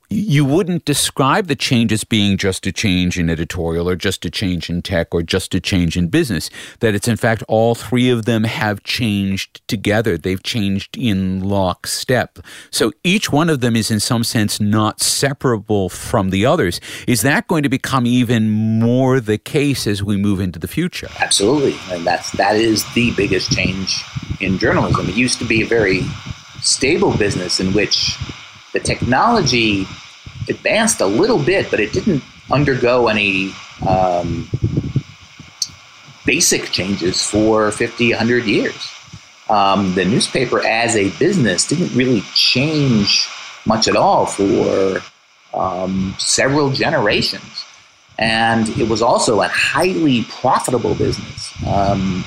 you 0.10 0.46
wouldn't 0.46 0.86
describe 0.86 1.48
the 1.48 1.56
change 1.56 1.91
as 1.91 2.04
being 2.04 2.38
just 2.38 2.65
a 2.68 2.72
change 2.72 3.18
in 3.18 3.30
editorial 3.30 3.89
or 3.89 3.96
just 3.96 4.26
a 4.26 4.30
change 4.30 4.70
in 4.70 4.82
tech 4.82 5.13
or 5.13 5.24
just 5.24 5.56
a 5.56 5.60
change 5.60 5.98
in 5.98 6.08
business. 6.08 6.50
That 6.80 6.96
it's 6.96 7.08
in 7.08 7.18
fact 7.18 7.44
all 7.48 7.76
three 7.76 8.10
of 8.10 8.26
them 8.26 8.44
have 8.44 8.84
changed 8.84 9.68
together. 9.68 10.18
They've 10.18 10.41
changed 10.41 10.98
in 10.98 11.44
lockstep. 11.44 12.39
So 12.72 12.91
each 13.04 13.32
one 13.32 13.50
of 13.50 13.62
them 13.62 13.76
is 13.76 13.91
in 13.91 14.00
some 14.00 14.24
sense 14.24 14.60
not 14.60 15.02
separable 15.02 15.89
from 15.89 16.30
the 16.30 16.46
others. 16.46 16.80
Is 17.08 17.22
that 17.22 17.48
going 17.48 17.63
to 17.63 17.70
become 17.70 18.06
even 18.06 18.50
more 18.50 19.20
the 19.20 19.38
case 19.38 19.88
as 19.88 20.04
we 20.04 20.18
move 20.18 20.39
into 20.39 20.60
the 20.60 20.68
future? 20.68 21.08
Absolutely. 21.20 21.76
And 21.91 22.06
that's 22.06 22.32
that 22.34 22.56
is 22.56 22.86
the 22.94 23.12
biggest 23.15 23.52
change 23.52 24.04
in 24.39 24.58
journalism. 24.58 25.10
It 25.10 25.15
used 25.15 25.39
to 25.39 25.46
be 25.46 25.62
a 25.62 25.65
very 25.65 26.02
stable 26.62 27.15
business 27.18 27.60
in 27.60 27.74
which 27.74 28.18
the 28.76 28.80
technology 28.82 29.88
advanced 30.50 31.00
a 31.00 31.06
little 31.06 31.40
bit, 31.40 31.72
but 31.72 31.80
it 31.80 31.94
didn't 31.94 32.22
undergo 32.52 33.08
any 33.08 33.54
um, 33.88 34.50
basic 36.26 36.72
changes 36.72 37.26
for 37.26 37.72
50, 37.72 38.10
100 38.10 38.44
years. 38.44 38.92
Um, 39.50 39.96
the 39.96 40.04
newspaper 40.04 40.60
as 40.68 40.98
a 40.98 41.10
business 41.18 41.66
didn't 41.66 41.96
really 41.96 42.22
change 42.34 43.30
much 43.66 43.88
at 43.88 43.96
all 43.96 44.26
for 44.26 45.02
um, 45.58 46.14
several 46.20 46.70
generations. 46.70 47.64
And 48.20 48.68
it 48.78 48.90
was 48.90 49.02
also 49.02 49.42
a 49.42 49.48
highly 49.48 50.24
profitable 50.26 50.96
business. 50.96 51.54
Um, 51.66 52.26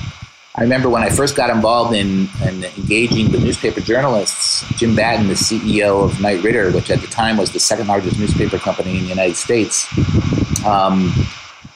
I 0.59 0.63
remember 0.63 0.89
when 0.89 1.03
I 1.03 1.09
first 1.09 1.37
got 1.37 1.49
involved 1.49 1.95
in, 1.95 2.27
in 2.43 2.65
engaging 2.65 3.31
the 3.31 3.39
newspaper 3.39 3.79
journalists, 3.79 4.65
Jim 4.77 4.93
Batten, 4.93 5.29
the 5.29 5.33
CEO 5.33 6.03
of 6.03 6.19
Knight 6.19 6.43
Ridder, 6.43 6.69
which 6.71 6.91
at 6.91 6.99
the 6.99 7.07
time 7.07 7.37
was 7.37 7.53
the 7.53 7.61
second 7.61 7.87
largest 7.87 8.19
newspaper 8.19 8.57
company 8.57 8.97
in 8.97 9.03
the 9.03 9.07
United 9.07 9.37
States, 9.37 9.87
um, 10.65 11.13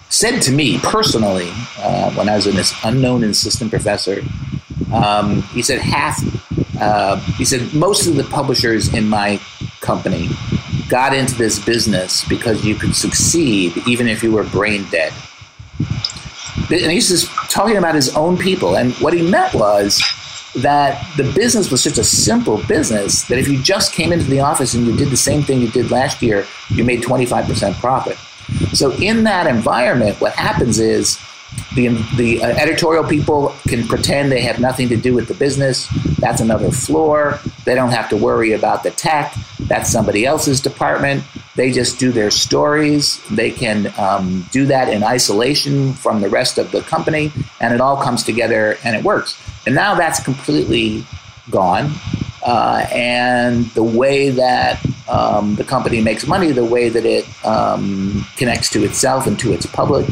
said 0.10 0.42
to 0.42 0.52
me 0.52 0.80
personally, 0.80 1.50
uh, 1.78 2.12
when 2.16 2.28
I 2.28 2.36
was 2.36 2.46
an 2.46 2.62
unknown 2.84 3.24
assistant 3.24 3.70
professor, 3.70 4.22
um, 4.94 5.44
he 5.54 5.62
said 5.62 5.80
half, 5.80 6.22
uh, 6.78 7.16
he 7.38 7.46
said 7.46 7.74
most 7.74 8.06
of 8.06 8.18
the 8.18 8.26
publishers 8.26 8.94
in 8.94 9.08
my 9.08 9.40
company 9.80 10.28
got 10.90 11.16
into 11.16 11.36
this 11.36 11.58
business 11.58 12.28
because 12.28 12.66
you 12.66 12.76
could 12.76 12.98
succeed 12.98 13.72
even 13.88 14.10
if 14.10 14.22
you 14.22 14.34
were 14.34 14.44
brain 14.44 14.86
dead 14.92 15.14
and 16.56 16.92
he's 16.92 17.10
just 17.10 17.28
talking 17.50 17.78
about 17.78 17.96
his 17.96 18.16
own 18.16 18.38
people. 18.38 18.76
And 18.76 18.94
what 18.96 19.14
he 19.14 19.30
meant 19.30 19.54
was 19.54 20.02
that 20.56 21.06
the 21.18 21.32
business 21.34 21.72
was 21.72 21.84
such 21.84 21.98
a 21.98 22.04
simple 22.04 22.62
business 22.68 23.24
that 23.24 23.40
if 23.40 23.48
you 23.48 23.62
just 23.62 23.94
came 23.94 24.12
into 24.12 24.26
the 24.26 24.40
office 24.40 24.74
and 24.74 24.86
you 24.86 24.96
did 24.96 25.10
the 25.10 25.18
same 25.18 25.42
thing 25.42 25.62
you 25.62 25.70
did 25.70 25.90
last 25.90 26.22
year, 26.22 26.46
you 26.70 26.84
made 26.84 27.02
25% 27.02 27.80
profit. 27.80 28.18
So 28.76 28.92
in 28.94 29.24
that 29.24 29.48
environment, 29.48 30.22
what 30.22 30.34
happens 30.34 30.80
is 30.80 31.18
the, 31.76 31.88
the 32.18 32.44
uh, 32.44 32.48
editorial 32.50 33.04
people 33.04 33.56
can 33.68 33.88
pretend 33.88 34.32
they 34.32 34.42
have 34.42 34.60
nothing 34.60 34.90
to 34.90 34.98
do 34.98 35.14
with 35.14 35.28
the 35.28 35.34
business. 35.34 35.88
That's 36.20 36.42
another 36.42 36.72
floor. 36.72 37.40
They 37.66 37.76
don't 37.76 37.92
have 37.92 38.10
to 38.10 38.18
worry 38.18 38.54
about 38.54 38.84
the 38.84 38.92
tech. 38.92 39.34
That's 39.60 39.90
somebody 39.90 40.26
else's 40.26 40.62
department. 40.62 41.24
They 41.56 41.72
just 41.72 42.00
do 42.00 42.12
their 42.12 42.32
stories. 42.32 43.22
They 43.30 43.52
can 43.52 43.94
um, 43.98 44.46
do 44.52 44.66
that 44.66 44.90
in 44.90 45.04
isolation 45.04 45.94
from 45.94 46.22
the 46.22 46.30
rest 46.30 46.58
of 46.58 46.72
the 46.72 46.82
company, 46.82 47.32
and 47.60 47.74
it 47.74 47.82
all 47.82 47.98
comes 47.98 48.24
together 48.24 48.78
and 48.84 48.96
it 48.96 49.04
works. 49.04 49.40
And 49.66 49.76
now 49.76 49.96
that's 49.96 50.22
completely 50.24 51.06
gone. 51.52 51.92
Uh, 52.46 52.86
and 52.92 53.66
the 53.68 53.84
way 53.84 54.30
that 54.30 54.84
um, 55.08 55.56
the 55.56 55.64
company 55.64 56.02
makes 56.02 56.28
money, 56.28 56.52
the 56.52 56.66
way 56.66 56.90
that 56.90 57.06
it 57.06 57.26
um, 57.46 58.26
connects 58.36 58.70
to 58.72 58.84
itself 58.84 59.28
and 59.28 59.40
to 59.40 59.54
its 59.54 59.66
public, 59.66 60.06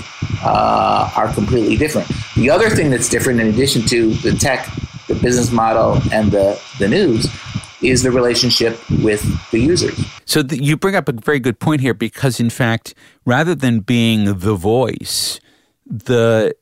uh, 0.44 1.12
are 1.16 1.34
completely 1.34 1.76
different. 1.76 2.08
The 2.36 2.50
other 2.50 2.70
thing 2.70 2.90
that's 2.90 3.10
different, 3.10 3.42
in 3.42 3.48
addition 3.48 3.82
to 3.88 4.14
the 4.14 4.32
tech, 4.34 4.70
the 5.08 5.16
business 5.16 5.52
model, 5.52 6.02
and 6.12 6.32
the, 6.32 6.62
the 6.80 6.88
news, 6.88 7.28
is 7.82 8.04
the 8.04 8.12
relationship 8.12 8.80
with 9.02 9.22
the 9.52 9.60
users. 9.60 10.00
So 10.32 10.42
the, 10.42 10.64
you 10.64 10.78
bring 10.78 10.96
up 10.96 11.10
a 11.10 11.12
very 11.12 11.42
good 11.42 11.60
point 11.60 11.82
here 11.82 11.94
because, 11.94 12.40
in 12.40 12.50
fact, 12.50 12.94
rather 13.26 13.54
than 13.54 13.82
being 13.82 14.40
the 14.40 14.56
voice, 14.56 15.42
the 15.86 16.56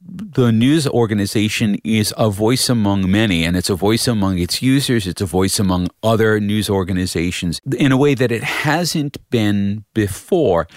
the 0.00 0.52
news 0.52 0.86
organization 0.86 1.78
is 1.82 2.14
a 2.16 2.30
voice 2.30 2.68
among 2.68 3.10
many, 3.10 3.44
and 3.44 3.56
it's 3.56 3.68
a 3.68 3.74
voice 3.74 4.06
among 4.06 4.38
its 4.38 4.62
users. 4.62 5.08
It's 5.08 5.20
a 5.20 5.26
voice 5.26 5.58
among 5.58 5.88
other 6.04 6.38
news 6.38 6.70
organizations 6.70 7.60
in 7.76 7.90
a 7.90 7.96
way 7.96 8.14
that 8.14 8.30
it 8.30 8.44
hasn't 8.44 9.16
been 9.30 9.84
before. 9.92 10.68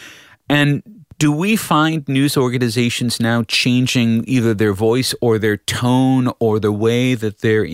And 0.49 0.81
do 1.19 1.31
we 1.31 1.55
find 1.55 2.07
news 2.07 2.35
organizations 2.35 3.19
now 3.19 3.43
changing 3.43 4.23
either 4.27 4.55
their 4.55 4.73
voice 4.73 5.13
or 5.21 5.37
their 5.37 5.57
tone 5.57 6.33
or 6.39 6.59
the 6.59 6.71
way 6.71 7.13
that 7.13 7.41
they're 7.41 7.67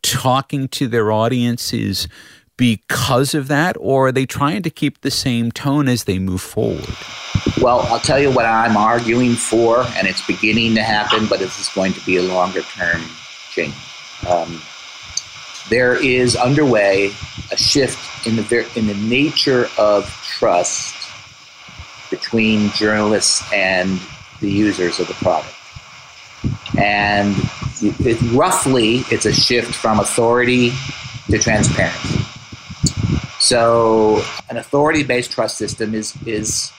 talking 0.00 0.66
to 0.68 0.88
their 0.88 1.12
audiences 1.12 2.08
because 2.56 3.34
of 3.34 3.48
that, 3.48 3.76
or 3.80 4.08
are 4.08 4.12
they 4.12 4.26
trying 4.26 4.62
to 4.62 4.70
keep 4.70 5.00
the 5.00 5.10
same 5.10 5.50
tone 5.50 5.88
as 5.88 6.04
they 6.04 6.18
move 6.18 6.40
forward? 6.40 6.86
Well, 7.60 7.80
I'll 7.80 8.00
tell 8.00 8.20
you 8.20 8.30
what 8.30 8.46
I'm 8.46 8.76
arguing 8.76 9.34
for, 9.34 9.84
and 9.96 10.06
it's 10.06 10.24
beginning 10.26 10.74
to 10.76 10.82
happen, 10.82 11.26
but 11.26 11.38
this 11.38 11.58
is 11.58 11.68
going 11.68 11.92
to 11.94 12.04
be 12.06 12.16
a 12.16 12.22
longer 12.22 12.62
term 12.62 13.02
change. 13.50 13.74
Um, 14.28 14.60
there 15.68 15.94
is 15.94 16.36
underway 16.36 17.12
a 17.50 17.56
shift 17.56 18.26
in 18.26 18.36
the 18.36 18.42
ver- 18.42 18.66
in 18.76 18.86
the 18.86 18.94
nature 18.94 19.68
of 19.78 20.06
trust 20.38 20.94
between 22.10 22.70
journalists 22.70 23.42
and 23.52 24.00
the 24.40 24.50
users 24.50 25.00
of 25.00 25.08
the 25.08 25.14
product. 25.14 25.54
And 26.76 27.34
it, 27.80 28.20
roughly, 28.32 29.04
it's 29.10 29.26
a 29.26 29.32
shift 29.32 29.74
from 29.74 30.00
authority 30.00 30.72
to 31.30 31.38
transparency. 31.38 32.33
So, 33.38 34.22
an 34.48 34.56
authority-based 34.56 35.32
trust 35.32 35.58
system 35.58 35.94
is 35.94 36.14
is 36.26 36.72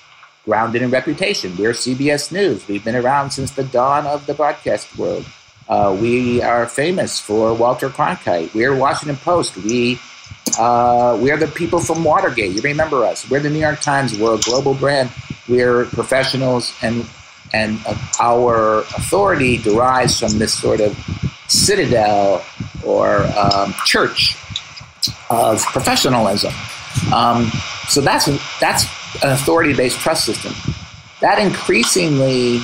grounded 0.45 0.81
in 0.81 0.91
reputation. 0.91 1.55
We're 1.57 1.73
CBS 1.73 2.31
News. 2.31 2.67
We've 2.67 2.83
been 2.83 2.95
around 2.95 3.31
since 3.31 3.51
the 3.51 3.63
dawn 3.63 4.05
of 4.05 4.25
the 4.25 4.33
broadcast 4.33 4.97
world. 4.97 5.25
Uh, 5.67 5.97
we 5.99 6.41
are 6.41 6.67
famous 6.67 7.19
for 7.19 7.53
Walter 7.53 7.89
Cronkite. 7.89 8.53
We're 8.53 8.75
Washington 8.75 9.17
Post. 9.17 9.57
We 9.57 9.99
uh, 10.59 11.17
we're 11.19 11.37
the 11.37 11.47
people 11.47 11.79
from 11.79 12.03
Watergate. 12.03 12.53
You 12.53 12.61
remember 12.61 13.03
us. 13.03 13.29
We're 13.29 13.39
the 13.39 13.49
New 13.49 13.59
York 13.59 13.81
Times. 13.81 14.17
We're 14.17 14.35
a 14.35 14.39
global 14.39 14.75
brand. 14.75 15.11
We're 15.49 15.85
professionals, 15.85 16.73
and 16.81 17.05
and 17.53 17.79
our 18.19 18.79
authority 18.97 19.57
derives 19.57 20.19
from 20.19 20.37
this 20.39 20.53
sort 20.53 20.81
of 20.81 20.97
citadel 21.47 22.43
or 22.83 23.23
um, 23.37 23.73
church 23.85 24.37
of 25.29 25.61
professionalism. 25.63 26.53
Um, 27.13 27.51
so 27.87 28.01
that's 28.01 28.25
that's 28.59 28.85
an 29.23 29.31
authority-based 29.31 29.99
trust 29.99 30.25
system. 30.25 30.53
That 31.21 31.39
increasingly 31.39 32.61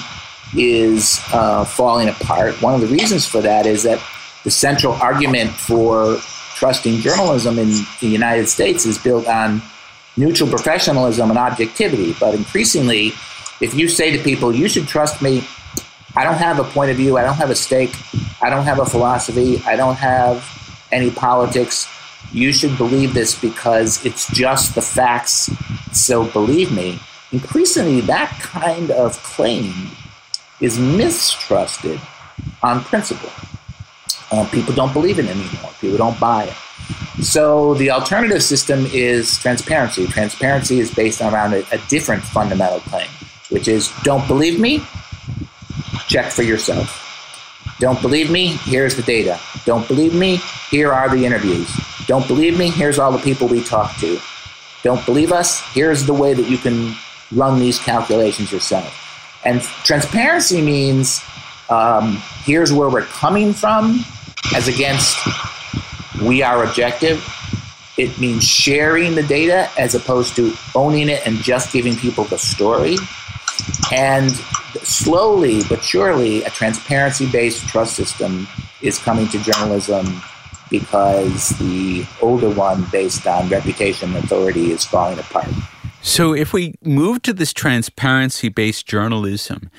is 0.55 1.21
uh, 1.31 1.65
falling 1.65 2.09
apart. 2.09 2.61
One 2.61 2.73
of 2.73 2.81
the 2.81 2.87
reasons 2.87 3.25
for 3.25 3.41
that 3.41 3.65
is 3.65 3.83
that 3.83 4.01
the 4.43 4.51
central 4.51 4.93
argument 4.93 5.51
for 5.51 6.17
trusting 6.55 6.99
journalism 6.99 7.57
in 7.57 7.69
the 8.01 8.07
United 8.07 8.47
States 8.47 8.85
is 8.85 8.97
built 8.97 9.27
on 9.27 9.61
neutral 10.17 10.49
professionalism 10.49 11.29
and 11.29 11.39
objectivity. 11.39 12.15
But 12.19 12.35
increasingly, 12.35 13.13
if 13.61 13.73
you 13.73 13.87
say 13.87 14.15
to 14.15 14.23
people, 14.23 14.53
you 14.53 14.67
should 14.67 14.87
trust 14.87 15.21
me, 15.21 15.43
I 16.15 16.23
don't 16.23 16.37
have 16.37 16.59
a 16.59 16.63
point 16.63 16.91
of 16.91 16.97
view, 16.97 17.17
I 17.17 17.23
don't 17.23 17.37
have 17.37 17.49
a 17.49 17.55
stake, 17.55 17.95
I 18.41 18.49
don't 18.49 18.65
have 18.65 18.79
a 18.79 18.85
philosophy, 18.85 19.61
I 19.65 19.75
don't 19.75 19.95
have 19.95 20.45
any 20.91 21.09
politics, 21.09 21.87
you 22.33 22.53
should 22.53 22.77
believe 22.77 23.13
this 23.13 23.39
because 23.39 24.03
it's 24.05 24.31
just 24.31 24.75
the 24.75 24.81
facts, 24.81 25.49
so 25.91 26.25
believe 26.25 26.71
me. 26.71 26.99
Increasingly, 27.31 28.01
that 28.01 28.29
kind 28.41 28.91
of 28.91 29.21
claim 29.23 29.73
is 30.59 30.77
mistrusted 30.79 31.99
on 32.63 32.83
principle. 32.83 33.29
Uh, 34.31 34.47
people 34.49 34.73
don't 34.73 34.93
believe 34.93 35.19
it 35.19 35.25
anymore. 35.25 35.71
People 35.79 35.97
don't 35.97 36.19
buy 36.19 36.45
it. 36.45 36.53
So 37.23 37.73
the 37.75 37.91
alternative 37.91 38.41
system 38.41 38.85
is 38.93 39.37
transparency. 39.37 40.07
Transparency 40.07 40.79
is 40.79 40.93
based 40.93 41.21
around 41.21 41.53
a, 41.53 41.63
a 41.71 41.77
different 41.89 42.23
fundamental 42.23 42.79
claim, 42.81 43.09
which 43.49 43.67
is 43.67 43.91
don't 44.03 44.25
believe 44.27 44.59
me, 44.59 44.83
check 46.07 46.31
for 46.31 46.43
yourself. 46.43 47.07
Don't 47.79 48.01
believe 48.01 48.31
me, 48.31 48.47
here's 48.63 48.95
the 48.95 49.01
data. 49.01 49.39
Don't 49.65 49.87
believe 49.87 50.13
me, 50.13 50.39
here 50.69 50.93
are 50.93 51.09
the 51.09 51.25
interviews. 51.25 51.69
Don't 52.11 52.27
believe 52.27 52.57
me, 52.57 52.69
here's 52.69 52.99
all 52.99 53.13
the 53.13 53.23
people 53.23 53.47
we 53.47 53.63
talked 53.63 54.01
to. 54.01 54.19
Don't 54.83 55.05
believe 55.05 55.31
us, 55.31 55.61
here's 55.73 56.05
the 56.05 56.13
way 56.13 56.33
that 56.33 56.49
you 56.49 56.57
can 56.57 56.93
run 57.31 57.57
these 57.57 57.79
calculations 57.79 58.51
yourself. 58.51 59.39
And 59.45 59.61
transparency 59.61 60.61
means 60.61 61.21
um, 61.69 62.21
here's 62.43 62.73
where 62.73 62.89
we're 62.89 63.05
coming 63.05 63.53
from 63.53 64.03
as 64.53 64.67
against 64.67 65.17
we 66.21 66.43
are 66.43 66.65
objective. 66.65 67.25
It 67.97 68.19
means 68.19 68.43
sharing 68.43 69.15
the 69.15 69.23
data 69.23 69.69
as 69.79 69.95
opposed 69.95 70.35
to 70.35 70.53
owning 70.75 71.07
it 71.07 71.25
and 71.25 71.37
just 71.37 71.71
giving 71.71 71.95
people 71.95 72.25
the 72.25 72.37
story. 72.37 72.97
And 73.89 74.31
slowly 74.83 75.61
but 75.69 75.81
surely, 75.81 76.43
a 76.43 76.49
transparency 76.49 77.31
based 77.31 77.69
trust 77.69 77.95
system 77.95 78.49
is 78.81 78.99
coming 78.99 79.29
to 79.29 79.41
journalism 79.41 80.21
because 80.71 81.49
the 81.59 82.03
older 82.21 82.49
one, 82.49 82.87
based 82.91 83.27
on 83.27 83.47
reputation 83.49 84.15
and 84.15 84.23
authority, 84.23 84.71
is 84.71 84.83
falling 84.83 85.19
apart. 85.19 85.49
So, 86.01 86.33
if 86.33 86.51
we 86.51 86.73
move 86.81 87.21
to 87.23 87.33
this 87.33 87.53
transparency 87.53 88.49
based 88.49 88.87
journalism, 88.87 89.69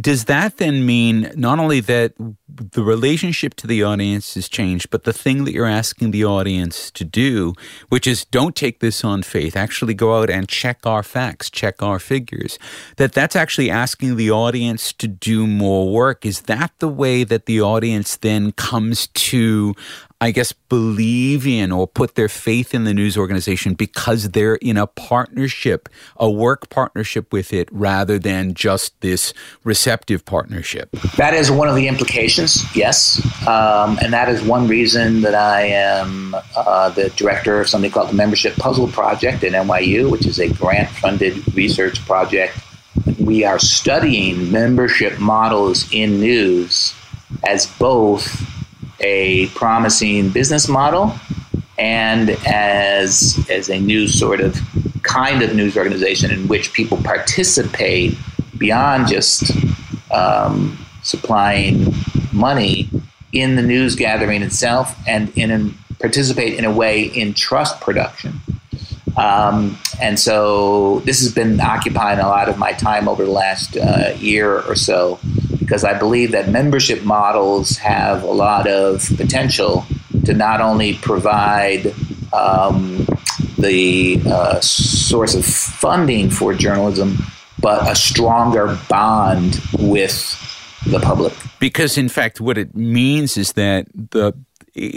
does 0.00 0.26
that 0.26 0.58
then 0.58 0.84
mean 0.84 1.32
not 1.34 1.58
only 1.58 1.80
that 1.80 2.12
the 2.48 2.82
relationship 2.82 3.54
to 3.54 3.66
the 3.66 3.82
audience 3.82 4.34
has 4.34 4.46
changed, 4.48 4.90
but 4.90 5.04
the 5.04 5.14
thing 5.14 5.44
that 5.44 5.52
you're 5.52 5.66
asking 5.66 6.10
the 6.10 6.24
audience 6.24 6.90
to 6.90 7.04
do, 7.04 7.54
which 7.88 8.06
is 8.06 8.26
don't 8.26 8.54
take 8.54 8.80
this 8.80 9.02
on 9.02 9.22
faith, 9.22 9.56
actually 9.56 9.94
go 9.94 10.20
out 10.20 10.28
and 10.28 10.46
check 10.46 10.84
our 10.84 11.02
facts, 11.02 11.48
check 11.48 11.82
our 11.82 11.98
figures, 11.98 12.58
that 12.96 13.12
that's 13.12 13.36
actually 13.36 13.70
asking 13.70 14.16
the 14.16 14.30
audience 14.30 14.92
to 14.92 15.08
do 15.08 15.46
more 15.46 15.90
work? 15.90 16.26
Is 16.26 16.42
that 16.42 16.72
the 16.80 16.88
way 16.88 17.24
that 17.24 17.46
the 17.46 17.62
audience 17.62 18.16
then 18.16 18.52
comes 18.52 19.06
to 19.06 19.74
I 20.20 20.32
guess, 20.32 20.50
believe 20.50 21.46
in 21.46 21.70
or 21.70 21.86
put 21.86 22.16
their 22.16 22.28
faith 22.28 22.74
in 22.74 22.82
the 22.82 22.92
news 22.92 23.16
organization 23.16 23.74
because 23.74 24.30
they're 24.30 24.56
in 24.56 24.76
a 24.76 24.88
partnership, 24.88 25.88
a 26.16 26.28
work 26.28 26.68
partnership 26.70 27.32
with 27.32 27.52
it, 27.52 27.68
rather 27.70 28.18
than 28.18 28.54
just 28.54 29.00
this 29.00 29.32
receptive 29.62 30.24
partnership. 30.24 30.90
That 31.16 31.34
is 31.34 31.52
one 31.52 31.68
of 31.68 31.76
the 31.76 31.86
implications, 31.86 32.64
yes. 32.74 33.24
Um, 33.46 33.96
and 34.02 34.12
that 34.12 34.28
is 34.28 34.42
one 34.42 34.66
reason 34.66 35.20
that 35.20 35.36
I 35.36 35.62
am 35.62 36.34
uh, 36.56 36.90
the 36.90 37.10
director 37.10 37.60
of 37.60 37.68
something 37.68 37.92
called 37.92 38.08
the 38.08 38.14
Membership 38.14 38.56
Puzzle 38.56 38.88
Project 38.88 39.44
at 39.44 39.52
NYU, 39.52 40.10
which 40.10 40.26
is 40.26 40.40
a 40.40 40.52
grant 40.52 40.88
funded 40.88 41.54
research 41.54 42.04
project. 42.06 42.58
We 43.20 43.44
are 43.44 43.60
studying 43.60 44.50
membership 44.50 45.20
models 45.20 45.88
in 45.92 46.18
news 46.18 46.92
as 47.46 47.66
both 47.66 48.47
a 49.00 49.46
promising 49.48 50.30
business 50.30 50.68
model 50.68 51.14
and 51.78 52.30
as 52.46 53.38
as 53.48 53.68
a 53.68 53.78
new 53.78 54.08
sort 54.08 54.40
of 54.40 54.60
kind 55.02 55.42
of 55.42 55.54
news 55.54 55.76
organization 55.76 56.30
in 56.30 56.48
which 56.48 56.72
people 56.72 56.98
participate 56.98 58.14
beyond 58.58 59.06
just 59.06 59.52
um, 60.12 60.76
supplying 61.02 61.94
money 62.32 62.90
in 63.32 63.56
the 63.56 63.62
news 63.62 63.94
gathering 63.94 64.42
itself 64.42 64.96
and 65.06 65.30
in 65.36 65.74
participate 66.00 66.54
in 66.54 66.64
a 66.64 66.70
way 66.70 67.02
in 67.02 67.34
trust 67.34 67.80
production. 67.80 68.40
Um, 69.16 69.76
and 70.00 70.18
so 70.18 71.00
this 71.00 71.20
has 71.20 71.32
been 71.32 71.60
occupying 71.60 72.20
a 72.20 72.28
lot 72.28 72.48
of 72.48 72.56
my 72.56 72.72
time 72.72 73.08
over 73.08 73.24
the 73.24 73.30
last 73.30 73.76
uh, 73.76 74.14
year 74.18 74.60
or 74.62 74.76
so 74.76 75.18
because 75.68 75.84
I 75.84 75.98
believe 75.98 76.32
that 76.32 76.48
membership 76.48 77.04
models 77.04 77.76
have 77.76 78.22
a 78.22 78.30
lot 78.30 78.66
of 78.66 79.06
potential 79.18 79.84
to 80.24 80.32
not 80.32 80.62
only 80.62 80.94
provide 80.94 81.92
um, 82.32 83.06
the 83.58 84.18
uh, 84.24 84.60
source 84.60 85.34
of 85.34 85.44
funding 85.44 86.30
for 86.30 86.54
journalism, 86.54 87.18
but 87.60 87.86
a 87.86 87.94
stronger 87.94 88.78
bond 88.88 89.60
with 89.78 90.16
the 90.86 91.00
public. 91.00 91.34
Because, 91.58 91.98
in 91.98 92.08
fact, 92.08 92.40
what 92.40 92.56
it 92.56 92.74
means 92.74 93.36
is 93.36 93.52
that 93.52 93.88
the 93.92 94.32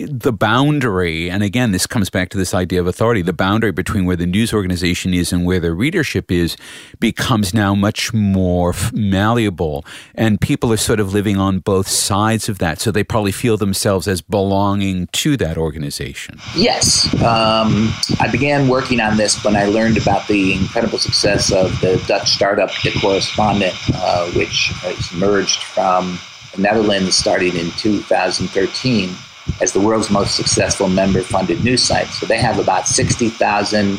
the 0.07 0.31
boundary, 0.31 1.29
and 1.29 1.43
again, 1.43 1.71
this 1.71 1.87
comes 1.87 2.09
back 2.09 2.29
to 2.29 2.37
this 2.37 2.53
idea 2.53 2.79
of 2.79 2.87
authority, 2.87 3.21
the 3.21 3.33
boundary 3.33 3.71
between 3.71 4.05
where 4.05 4.15
the 4.15 4.25
news 4.25 4.53
organization 4.53 5.13
is 5.13 5.33
and 5.33 5.45
where 5.45 5.59
the 5.59 5.73
readership 5.73 6.31
is 6.31 6.55
becomes 6.99 7.53
now 7.53 7.73
much 7.73 8.13
more 8.13 8.73
malleable. 8.93 9.85
And 10.15 10.39
people 10.39 10.71
are 10.71 10.77
sort 10.77 10.99
of 10.99 11.13
living 11.13 11.37
on 11.37 11.59
both 11.59 11.87
sides 11.87 12.49
of 12.49 12.59
that. 12.59 12.79
So 12.79 12.91
they 12.91 13.03
probably 13.03 13.31
feel 13.31 13.57
themselves 13.57 14.07
as 14.07 14.21
belonging 14.21 15.07
to 15.07 15.37
that 15.37 15.57
organization. 15.57 16.39
Yes. 16.55 17.13
Um, 17.15 17.93
I 18.19 18.29
began 18.31 18.67
working 18.67 18.99
on 18.99 19.17
this 19.17 19.43
when 19.43 19.55
I 19.55 19.65
learned 19.65 19.97
about 19.97 20.27
the 20.27 20.53
incredible 20.53 20.97
success 20.97 21.51
of 21.51 21.79
the 21.81 22.01
Dutch 22.07 22.29
startup, 22.29 22.69
The 22.83 22.91
Correspondent, 22.99 23.75
uh, 23.95 24.29
which 24.31 24.69
has 24.81 25.11
emerged 25.13 25.63
from 25.63 26.19
the 26.55 26.61
Netherlands 26.61 27.15
starting 27.15 27.55
in 27.55 27.71
2013 27.71 29.15
as 29.61 29.73
the 29.73 29.79
world's 29.79 30.09
most 30.09 30.35
successful 30.35 30.87
member 30.87 31.21
funded 31.21 31.63
news 31.63 31.83
site. 31.83 32.07
So 32.07 32.25
they 32.25 32.37
have 32.37 32.59
about 32.59 32.87
60,000 32.87 33.97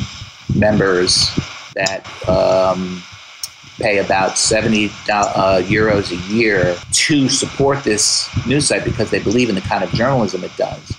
members 0.55 1.29
that 1.75 2.05
um, 2.27 3.01
pay 3.77 3.97
about 3.97 4.37
70 4.37 4.85
uh, 5.11 5.61
euros 5.63 6.11
a 6.11 6.33
year 6.33 6.75
to 6.91 7.29
support 7.29 7.83
this 7.83 8.29
news 8.45 8.67
site 8.67 8.83
because 8.83 9.09
they 9.09 9.19
believe 9.19 9.49
in 9.49 9.55
the 9.55 9.61
kind 9.61 9.83
of 9.83 9.89
journalism 9.91 10.43
it 10.43 10.55
does. 10.57 10.97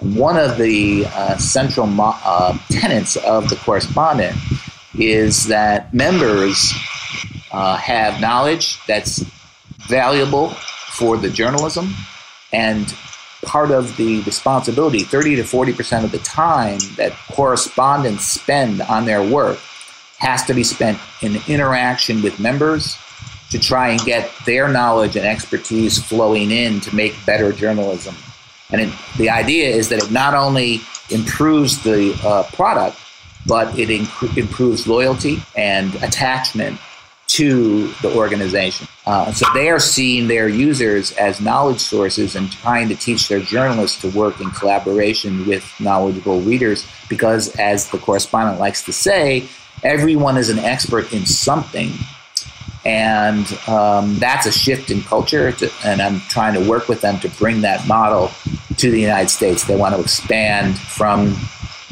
And 0.00 0.16
one 0.16 0.36
of 0.36 0.58
the 0.58 1.06
uh, 1.06 1.36
central 1.36 1.86
mo- 1.86 2.16
uh, 2.24 2.58
tenets 2.70 3.16
of 3.16 3.48
the 3.48 3.56
correspondent 3.56 4.36
is 4.98 5.46
that 5.46 5.92
members 5.92 6.72
uh, 7.52 7.76
have 7.76 8.20
knowledge 8.20 8.84
that's 8.86 9.18
valuable 9.88 10.50
for 10.50 11.16
the 11.16 11.28
journalism 11.28 11.94
and 12.52 12.94
part 13.44 13.70
of 13.70 13.96
the 13.96 14.20
responsibility 14.22 15.00
30 15.00 15.36
to 15.36 15.42
40% 15.42 16.04
of 16.04 16.12
the 16.12 16.18
time 16.18 16.78
that 16.96 17.12
correspondents 17.32 18.26
spend 18.26 18.82
on 18.82 19.04
their 19.04 19.22
work 19.22 19.58
has 20.18 20.44
to 20.44 20.54
be 20.54 20.64
spent 20.64 20.98
in 21.22 21.36
interaction 21.48 22.22
with 22.22 22.38
members 22.40 22.96
to 23.50 23.58
try 23.58 23.90
and 23.90 24.00
get 24.00 24.30
their 24.46 24.68
knowledge 24.68 25.16
and 25.16 25.26
expertise 25.26 26.02
flowing 26.02 26.50
in 26.50 26.80
to 26.80 26.94
make 26.94 27.14
better 27.24 27.52
journalism. 27.52 28.14
And 28.70 28.80
it, 28.80 28.92
the 29.16 29.30
idea 29.30 29.68
is 29.68 29.88
that 29.90 30.02
it 30.02 30.10
not 30.10 30.34
only 30.34 30.80
improves 31.10 31.82
the 31.82 32.18
uh, 32.24 32.44
product, 32.54 32.98
but 33.46 33.78
it 33.78 33.88
inc- 33.88 34.36
improves 34.36 34.86
loyalty 34.86 35.42
and 35.54 35.94
attachment 35.96 36.80
to 37.34 37.88
the 38.00 38.14
organization. 38.16 38.86
Uh, 39.06 39.32
so 39.32 39.44
they 39.54 39.68
are 39.68 39.80
seeing 39.80 40.28
their 40.28 40.48
users 40.48 41.10
as 41.12 41.40
knowledge 41.40 41.80
sources 41.80 42.36
and 42.36 42.50
trying 42.52 42.88
to 42.88 42.94
teach 42.94 43.28
their 43.28 43.40
journalists 43.40 44.00
to 44.00 44.08
work 44.16 44.40
in 44.40 44.48
collaboration 44.52 45.44
with 45.46 45.64
knowledgeable 45.80 46.40
readers 46.42 46.86
because, 47.08 47.54
as 47.56 47.90
the 47.90 47.98
correspondent 47.98 48.60
likes 48.60 48.84
to 48.84 48.92
say, 48.92 49.48
everyone 49.82 50.36
is 50.36 50.48
an 50.48 50.60
expert 50.60 51.12
in 51.12 51.26
something. 51.26 51.90
And 52.84 53.46
um, 53.66 54.16
that's 54.18 54.46
a 54.46 54.52
shift 54.52 54.90
in 54.90 55.02
culture, 55.02 55.50
to, 55.50 55.72
and 55.84 56.00
I'm 56.00 56.20
trying 56.28 56.54
to 56.54 56.70
work 56.70 56.86
with 56.86 57.00
them 57.00 57.18
to 57.20 57.28
bring 57.30 57.62
that 57.62 57.88
model 57.88 58.30
to 58.76 58.90
the 58.90 59.00
United 59.00 59.30
States. 59.30 59.64
They 59.64 59.74
want 59.74 59.96
to 59.96 60.00
expand 60.00 60.78
from 60.78 61.34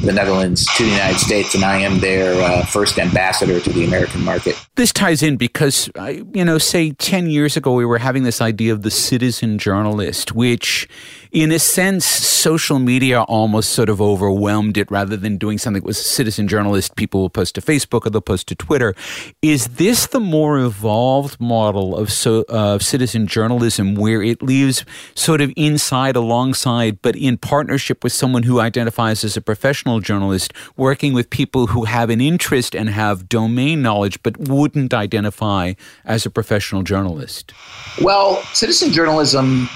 the 0.03 0.11
Netherlands 0.11 0.65
to 0.75 0.83
the 0.83 0.89
United 0.89 1.19
States, 1.19 1.55
and 1.55 1.63
I 1.63 1.77
am 1.79 1.99
their 1.99 2.33
uh, 2.41 2.65
first 2.65 2.99
ambassador 2.99 3.59
to 3.59 3.69
the 3.71 3.85
American 3.85 4.21
market. 4.21 4.55
This 4.75 4.91
ties 4.91 5.23
in 5.23 5.37
because, 5.37 5.89
you 6.33 6.43
know, 6.43 6.57
say 6.57 6.91
10 6.91 7.29
years 7.29 7.55
ago, 7.55 7.73
we 7.73 7.85
were 7.85 7.97
having 7.97 8.23
this 8.23 8.41
idea 8.41 8.73
of 8.73 8.81
the 8.81 8.91
citizen 8.91 9.57
journalist, 9.57 10.33
which 10.33 10.87
in 11.33 11.51
a 11.51 11.57
sense, 11.57 12.05
social 12.05 12.77
media 12.77 13.23
almost 13.23 13.71
sort 13.71 13.89
of 13.89 13.99
overwhelmed 13.99 14.77
it 14.77 14.89
rather 14.91 15.17
than 15.17 15.37
doing 15.37 15.57
something 15.57 15.81
that 15.81 15.87
was 15.87 15.97
citizen 15.97 16.47
journalist. 16.47 16.95
People 16.95 17.21
will 17.21 17.29
post 17.31 17.55
to 17.55 17.61
Facebook 17.61 18.05
or 18.05 18.11
they'll 18.11 18.21
post 18.21 18.47
to 18.49 18.55
Twitter. 18.55 18.93
Is 19.41 19.69
this 19.69 20.05
the 20.05 20.19
more 20.19 20.59
evolved 20.59 21.41
model 21.41 21.97
of 21.97 22.11
so, 22.11 22.43
uh, 22.49 22.77
citizen 22.77 23.25
journalism 23.25 23.95
where 23.95 24.21
it 24.21 24.43
leaves 24.43 24.85
sort 25.15 25.41
of 25.41 25.51
inside, 25.55 26.15
alongside, 26.15 27.01
but 27.01 27.15
in 27.15 27.37
partnership 27.37 28.03
with 28.03 28.13
someone 28.13 28.43
who 28.43 28.59
identifies 28.59 29.23
as 29.23 29.35
a 29.35 29.41
professional 29.41 30.01
journalist, 30.01 30.53
working 30.77 31.13
with 31.13 31.31
people 31.31 31.65
who 31.65 31.85
have 31.85 32.11
an 32.11 32.21
interest 32.21 32.75
and 32.75 32.91
have 32.91 33.27
domain 33.27 33.81
knowledge 33.81 34.21
but 34.21 34.37
wouldn't 34.37 34.93
identify 34.93 35.73
as 36.05 36.27
a 36.27 36.29
professional 36.29 36.83
journalist? 36.83 37.53
Well, 37.99 38.43
citizen 38.53 38.91
journalism 38.91 39.67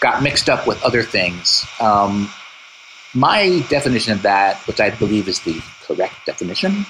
got 0.00 0.22
mixed 0.22 0.48
up 0.48 0.66
with 0.66 0.82
other 0.82 1.02
things. 1.02 1.64
Um, 1.80 2.30
my 3.14 3.64
definition 3.68 4.12
of 4.12 4.22
that, 4.22 4.58
which 4.66 4.80
I 4.80 4.90
believe 4.90 5.28
is 5.28 5.40
the 5.40 5.60
correct 5.82 6.14
definition, 6.26 6.84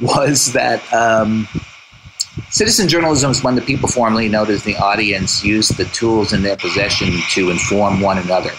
was 0.00 0.52
that 0.52 0.82
um, 0.92 1.48
citizen 2.50 2.88
journalism 2.88 3.30
is 3.30 3.42
when 3.42 3.54
the 3.54 3.62
people 3.62 3.88
formerly 3.88 4.28
known 4.28 4.50
as 4.50 4.64
the 4.64 4.76
audience 4.76 5.44
use 5.44 5.68
the 5.68 5.84
tools 5.86 6.32
in 6.32 6.42
their 6.42 6.56
possession 6.56 7.08
to 7.30 7.50
inform 7.50 8.00
one 8.00 8.18
another. 8.18 8.50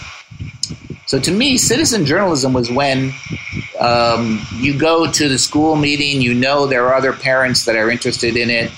So 1.06 1.18
to 1.18 1.32
me, 1.32 1.58
citizen 1.58 2.06
journalism 2.06 2.52
was 2.52 2.70
when 2.70 3.12
um, 3.80 4.40
you 4.54 4.78
go 4.78 5.10
to 5.10 5.28
the 5.28 5.38
school 5.38 5.74
meeting, 5.74 6.20
you 6.22 6.34
know 6.34 6.66
there 6.66 6.86
are 6.86 6.94
other 6.94 7.12
parents 7.12 7.64
that 7.64 7.74
are 7.74 7.90
interested 7.90 8.36
in 8.36 8.48
it. 8.48 8.70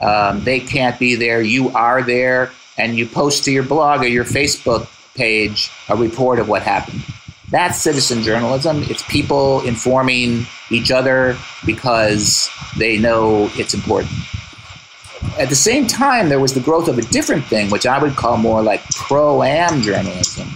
Um, 0.00 0.44
they 0.44 0.60
can't 0.60 0.98
be 0.98 1.14
there, 1.14 1.42
you 1.42 1.70
are 1.70 2.02
there 2.02 2.52
and 2.80 2.96
you 2.96 3.06
post 3.06 3.44
to 3.44 3.52
your 3.52 3.62
blog 3.62 4.00
or 4.00 4.08
your 4.08 4.24
Facebook 4.24 4.88
page 5.14 5.70
a 5.90 5.96
report 5.96 6.38
of 6.38 6.48
what 6.48 6.62
happened. 6.62 7.02
That's 7.50 7.78
citizen 7.78 8.22
journalism. 8.22 8.82
It's 8.84 9.02
people 9.02 9.60
informing 9.66 10.46
each 10.70 10.90
other 10.90 11.36
because 11.66 12.48
they 12.78 12.96
know 12.96 13.50
it's 13.54 13.74
important. 13.74 14.12
At 15.38 15.50
the 15.50 15.56
same 15.56 15.86
time, 15.86 16.30
there 16.30 16.40
was 16.40 16.54
the 16.54 16.60
growth 16.60 16.88
of 16.88 16.96
a 16.96 17.02
different 17.02 17.44
thing, 17.44 17.70
which 17.70 17.86
I 17.86 18.00
would 18.00 18.16
call 18.16 18.38
more 18.38 18.62
like 18.62 18.82
pro 18.90 19.42
am 19.42 19.82
journalism, 19.82 20.48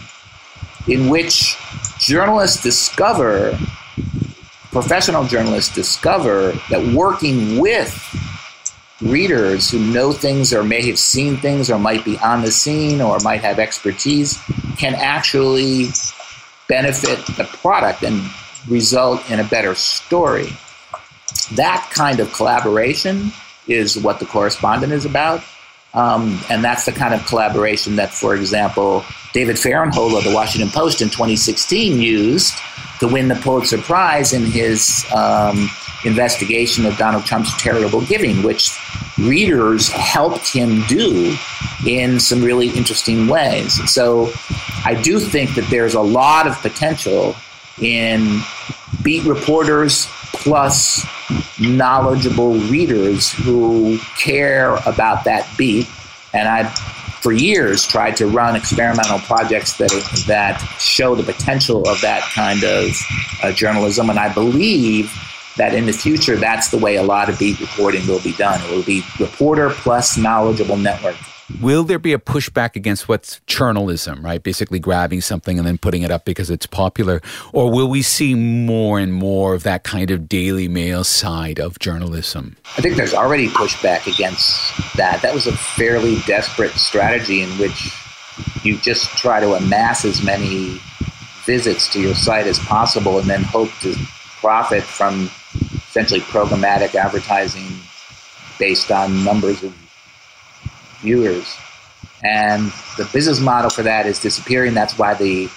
in 0.89 1.11
which 1.11 1.59
journalists 1.99 2.63
discover, 2.63 3.59
professional 4.71 5.25
journalists 5.25 5.75
discover 5.75 6.53
that 6.71 6.95
working 6.95 7.59
with 7.59 7.93
readers 9.05 9.71
who 9.71 9.79
know 9.79 10.13
things 10.13 10.53
or 10.53 10.65
may 10.65 10.85
have 10.87 10.99
seen 10.99 11.37
things 11.37 11.71
or 11.71 11.79
might 11.79 12.05
be 12.05 12.19
on 12.19 12.41
the 12.41 12.51
scene 12.51 13.01
or 13.01 13.19
might 13.21 13.43
have 13.43 13.59
expertise 13.59 14.41
can 14.79 14.95
actually 14.95 15.89
benefit 16.69 17.19
the 17.37 17.45
product 17.45 18.03
and 18.03 18.23
result 18.67 19.31
in 19.31 19.41
a 19.41 19.45
better 19.45 19.75
story. 19.75 20.49
That 21.53 21.89
kind 21.93 22.19
of 22.19 22.33
collaboration 22.33 23.31
is 23.69 23.99
what 23.99 24.19
the 24.19 24.27
correspondent 24.27 24.93
is 24.93 25.05
about. 25.05 25.43
Um, 25.93 26.41
and 26.51 26.65
that's 26.65 26.87
the 26.87 26.93
kind 26.93 27.15
of 27.15 27.25
collaboration 27.27 27.97
that, 27.97 28.11
for 28.11 28.35
example, 28.35 29.05
David 29.35 29.59
Fahrenthold 29.59 30.15
of 30.15 30.23
the 30.25 30.33
Washington 30.33 30.71
Post 30.71 31.03
in 31.03 31.11
2016 31.11 32.01
used 32.01 32.55
to 33.01 33.09
win 33.09 33.27
the 33.27 33.35
Pulitzer 33.35 33.79
Prize 33.79 34.33
in 34.33 34.45
his 34.45 35.05
um, 35.15 35.69
investigation 36.05 36.87
of 36.87 36.97
Donald 36.97 37.25
Trump's 37.25 37.55
charitable 37.57 38.07
giving, 38.07 38.45
which 38.45 38.71
readers 39.19 39.89
helped 39.89 40.49
him 40.49 40.83
do 40.87 41.37
in 41.85 42.21
some 42.21 42.43
really 42.43 42.69
interesting 42.71 43.27
ways. 43.27 43.91
So 43.93 44.33
I 44.85 44.99
do 45.03 45.19
think 45.19 45.57
that 45.57 45.69
there's 45.69 45.95
a 45.95 46.01
lot 46.01 46.47
of 46.47 46.57
potential 46.59 47.35
in 47.81 48.41
beat 49.03 49.25
reporters 49.25 50.07
plus 50.33 51.05
knowledgeable 51.61 52.55
readers 52.55 53.33
who 53.33 53.99
care 54.17 54.77
about 54.87 55.25
that 55.25 55.49
beat. 55.57 55.89
And 56.33 56.49
I've, 56.49 56.73
for 57.25 57.33
years, 57.33 57.87
tried 57.87 58.15
to 58.19 58.27
run 58.27 58.55
experimental 58.55 59.19
projects 59.21 59.79
that, 59.79 59.91
that 60.27 60.59
show 60.79 61.15
the 61.15 61.23
potential 61.23 61.89
of 61.89 61.99
that 62.03 62.21
kind 62.35 62.63
of 62.63 62.91
uh, 63.43 63.51
journalism. 63.51 64.11
And 64.11 64.19
I 64.19 64.33
believe 64.33 65.11
that 65.57 65.73
in 65.73 65.87
the 65.87 65.93
future, 65.93 66.37
that's 66.37 66.69
the 66.69 66.77
way 66.77 66.97
a 66.97 67.03
lot 67.03 67.31
of 67.31 67.39
beat 67.39 67.59
reporting 67.61 68.07
will 68.07 68.21
be 68.21 68.35
done. 68.35 68.61
It 68.61 68.71
will 68.71 68.83
be 68.83 69.03
reporter 69.19 69.71
plus 69.71 70.19
knowledgeable 70.19 70.77
network. 70.77 71.17
Will 71.61 71.85
there 71.85 71.99
be 71.99 72.13
a 72.13 72.19
pushback 72.19 72.75
against 72.75 73.09
what's 73.09 73.41
journalism, 73.47 74.25
right? 74.25 74.43
Basically 74.43 74.79
grabbing 74.79 75.21
something 75.21 75.59
and 75.59 75.67
then 75.67 75.79
putting 75.79 76.03
it 76.03 76.11
up 76.11 76.25
because 76.25 76.51
it's 76.51 76.67
popular? 76.67 77.21
Or 77.53 77.71
will 77.71 77.89
we 77.89 78.03
see 78.03 78.35
more 78.35 78.99
and 78.99 79.13
more 79.13 79.55
of 79.55 79.63
that 79.65 79.85
kind 79.85 80.11
of 80.11 80.29
Daily 80.29 80.69
Mail 80.69 81.05
side 81.05 81.59
of 81.59 81.79
journalism? 81.79 82.57
I 82.79 82.81
think 82.81 82.97
there's 82.97 83.15
already 83.15 83.49
pushback 83.49 84.13
against 84.13 84.97
that. 84.97 85.21
That 85.23 85.35
was 85.35 85.47
a 85.47 85.57
fairly 85.57 86.17
desperate 86.27 86.73
strategy 86.73 87.43
in 87.43 87.51
which 87.59 87.93
you 88.63 88.79
just 88.79 89.11
try 89.19 89.41
to 89.41 89.55
amass 89.55 90.05
as 90.05 90.23
many 90.23 90.81
visits 91.45 91.93
to 91.93 92.01
your 92.01 92.15
site 92.15 92.47
as 92.47 92.59
possible 92.61 93.19
and 93.19 93.29
then 93.29 93.43
hope 93.43 93.71
to 93.81 93.95
profit 94.41 94.83
from 94.83 95.31
essentially 95.89 96.21
programmatic 96.21 96.95
advertising 96.95 97.69
based 98.59 98.91
on 98.91 99.25
numbers 99.25 99.63
of 99.63 99.84
viewers. 101.05 101.47
And 102.25 102.73
the 102.97 103.09
business 103.13 103.39
model 103.39 103.71
for 103.71 103.83
that 103.83 104.07
is 104.07 104.19
disappearing. 104.19 104.75
That's 104.75 104.99
why 104.99 105.15
the 105.15 105.49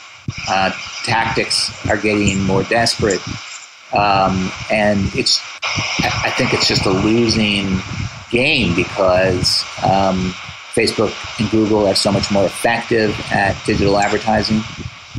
uh, 0.49 0.71
tactics 1.03 1.71
are 1.87 1.97
getting 1.97 2.43
more 2.43 2.63
desperate, 2.63 3.21
um, 3.93 4.51
and 4.69 4.99
it's 5.15 5.41
I 6.03 6.33
think 6.35 6.53
it's 6.53 6.67
just 6.67 6.85
a 6.85 6.91
losing 6.91 7.79
game 8.29 8.75
because 8.75 9.63
um, 9.83 10.33
Facebook 10.75 11.13
and 11.39 11.49
Google 11.49 11.87
are 11.87 11.95
so 11.95 12.11
much 12.11 12.29
more 12.29 12.45
effective 12.45 13.17
at 13.31 13.55
digital 13.65 13.97
advertising, 13.97 14.61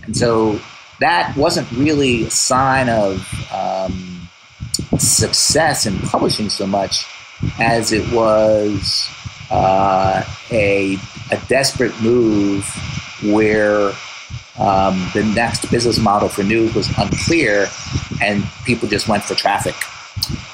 and 0.04 0.14
so 0.14 0.60
that 1.00 1.34
wasn't 1.36 1.70
really 1.72 2.24
a 2.24 2.30
sign 2.30 2.90
of 2.90 3.26
um, 3.50 4.28
success 4.98 5.86
in 5.86 5.98
publishing 6.00 6.50
so 6.50 6.66
much 6.66 7.06
as 7.58 7.92
it 7.92 8.12
was 8.12 9.08
uh, 9.50 10.24
a, 10.50 10.96
a 11.30 11.36
desperate 11.48 11.98
move 12.00 12.64
where 13.22 13.92
um, 14.58 15.08
the 15.14 15.22
next 15.34 15.70
business 15.70 15.98
model 15.98 16.28
for 16.28 16.42
news 16.42 16.74
was 16.74 16.88
unclear 16.98 17.68
and 18.20 18.44
people 18.64 18.88
just 18.88 19.08
went 19.08 19.22
for 19.22 19.34
traffic. 19.34 19.74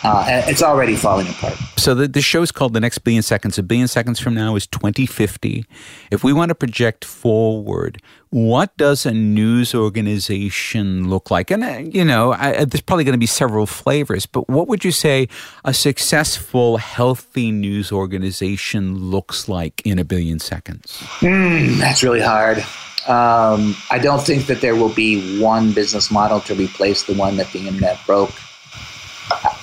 Uh, 0.02 0.42
it's 0.46 0.62
already 0.62 0.96
falling 0.96 1.28
apart. 1.28 1.54
So 1.76 1.94
the, 1.94 2.08
the 2.08 2.20
show 2.20 2.42
is 2.42 2.52
called 2.52 2.74
The 2.74 2.80
Next 2.80 2.98
Billion 2.98 3.22
Seconds. 3.22 3.58
A 3.58 3.62
billion 3.62 3.88
seconds 3.88 4.20
from 4.20 4.34
now 4.34 4.56
is 4.56 4.66
2050. 4.66 5.64
If 6.10 6.24
we 6.24 6.32
want 6.32 6.50
to 6.50 6.54
project 6.54 7.04
forward, 7.04 8.00
what 8.30 8.76
does 8.76 9.06
a 9.06 9.12
news 9.12 9.74
organization 9.74 11.08
look 11.08 11.30
like? 11.30 11.50
And, 11.50 11.62
uh, 11.62 11.78
you 11.78 12.04
know, 12.04 12.32
I, 12.32 12.64
there's 12.64 12.80
probably 12.80 13.04
going 13.04 13.14
to 13.14 13.18
be 13.18 13.26
several 13.26 13.66
flavors, 13.66 14.26
but 14.26 14.48
what 14.48 14.66
would 14.68 14.84
you 14.84 14.92
say 14.92 15.28
a 15.64 15.72
successful, 15.72 16.78
healthy 16.78 17.50
news 17.50 17.92
organization 17.92 18.98
looks 18.98 19.48
like 19.48 19.80
in 19.84 19.98
a 19.98 20.04
billion 20.04 20.38
seconds? 20.38 21.00
Mm, 21.20 21.78
that's 21.78 22.02
really 22.02 22.20
hard. 22.20 22.58
Um, 23.06 23.76
I 23.90 23.98
don't 23.98 24.22
think 24.22 24.46
that 24.46 24.62
there 24.62 24.74
will 24.74 24.94
be 24.94 25.38
one 25.38 25.72
business 25.72 26.10
model 26.10 26.40
to 26.40 26.54
replace 26.54 27.02
the 27.02 27.14
one 27.14 27.36
that 27.36 27.52
the 27.52 27.66
internet 27.68 27.98
broke. 28.06 28.32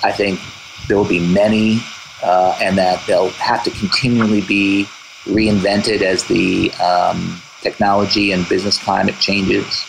I 0.03 0.11
think 0.11 0.39
there 0.87 0.97
will 0.97 1.07
be 1.07 1.19
many, 1.19 1.79
uh, 2.23 2.57
and 2.61 2.77
that 2.77 3.05
they'll 3.07 3.29
have 3.31 3.63
to 3.63 3.71
continually 3.71 4.41
be 4.41 4.85
reinvented 5.25 6.01
as 6.01 6.25
the 6.25 6.71
um, 6.73 7.41
technology 7.61 8.31
and 8.31 8.47
business 8.49 8.77
climate 8.77 9.15
changes. 9.19 9.85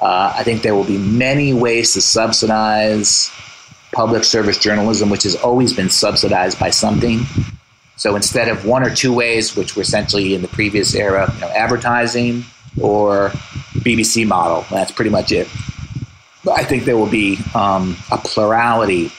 Uh, 0.00 0.32
I 0.36 0.42
think 0.42 0.62
there 0.62 0.74
will 0.74 0.84
be 0.84 0.98
many 0.98 1.52
ways 1.52 1.92
to 1.92 2.00
subsidize 2.00 3.30
public 3.92 4.24
service 4.24 4.58
journalism, 4.58 5.10
which 5.10 5.22
has 5.22 5.36
always 5.36 5.72
been 5.72 5.90
subsidized 5.90 6.58
by 6.58 6.70
something. 6.70 7.20
So 7.96 8.16
instead 8.16 8.48
of 8.48 8.64
one 8.64 8.84
or 8.84 8.92
two 8.92 9.12
ways, 9.12 9.54
which 9.54 9.76
were 9.76 9.82
essentially 9.82 10.34
in 10.34 10.42
the 10.42 10.48
previous 10.48 10.94
era, 10.94 11.30
you 11.34 11.40
know, 11.40 11.48
advertising 11.48 12.44
or 12.80 13.28
BBC 13.78 14.26
model, 14.26 14.64
that's 14.70 14.90
pretty 14.90 15.10
much 15.10 15.30
it. 15.30 15.46
I 16.50 16.64
think 16.64 16.84
there 16.84 16.96
will 16.96 17.10
be 17.10 17.38
um, 17.54 17.96
a 18.10 18.18
plurality 18.18 19.12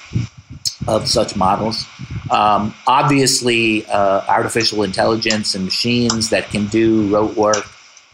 of 0.88 1.08
such 1.08 1.36
models. 1.36 1.86
Um, 2.30 2.74
obviously, 2.88 3.86
uh, 3.86 4.26
artificial 4.28 4.84
intelligence 4.84 5.56
and 5.56 5.64
machines 5.64 6.30
that 6.30 6.50
can 6.50 6.68
do 6.68 7.08
rote 7.14 7.36
work 7.36 7.66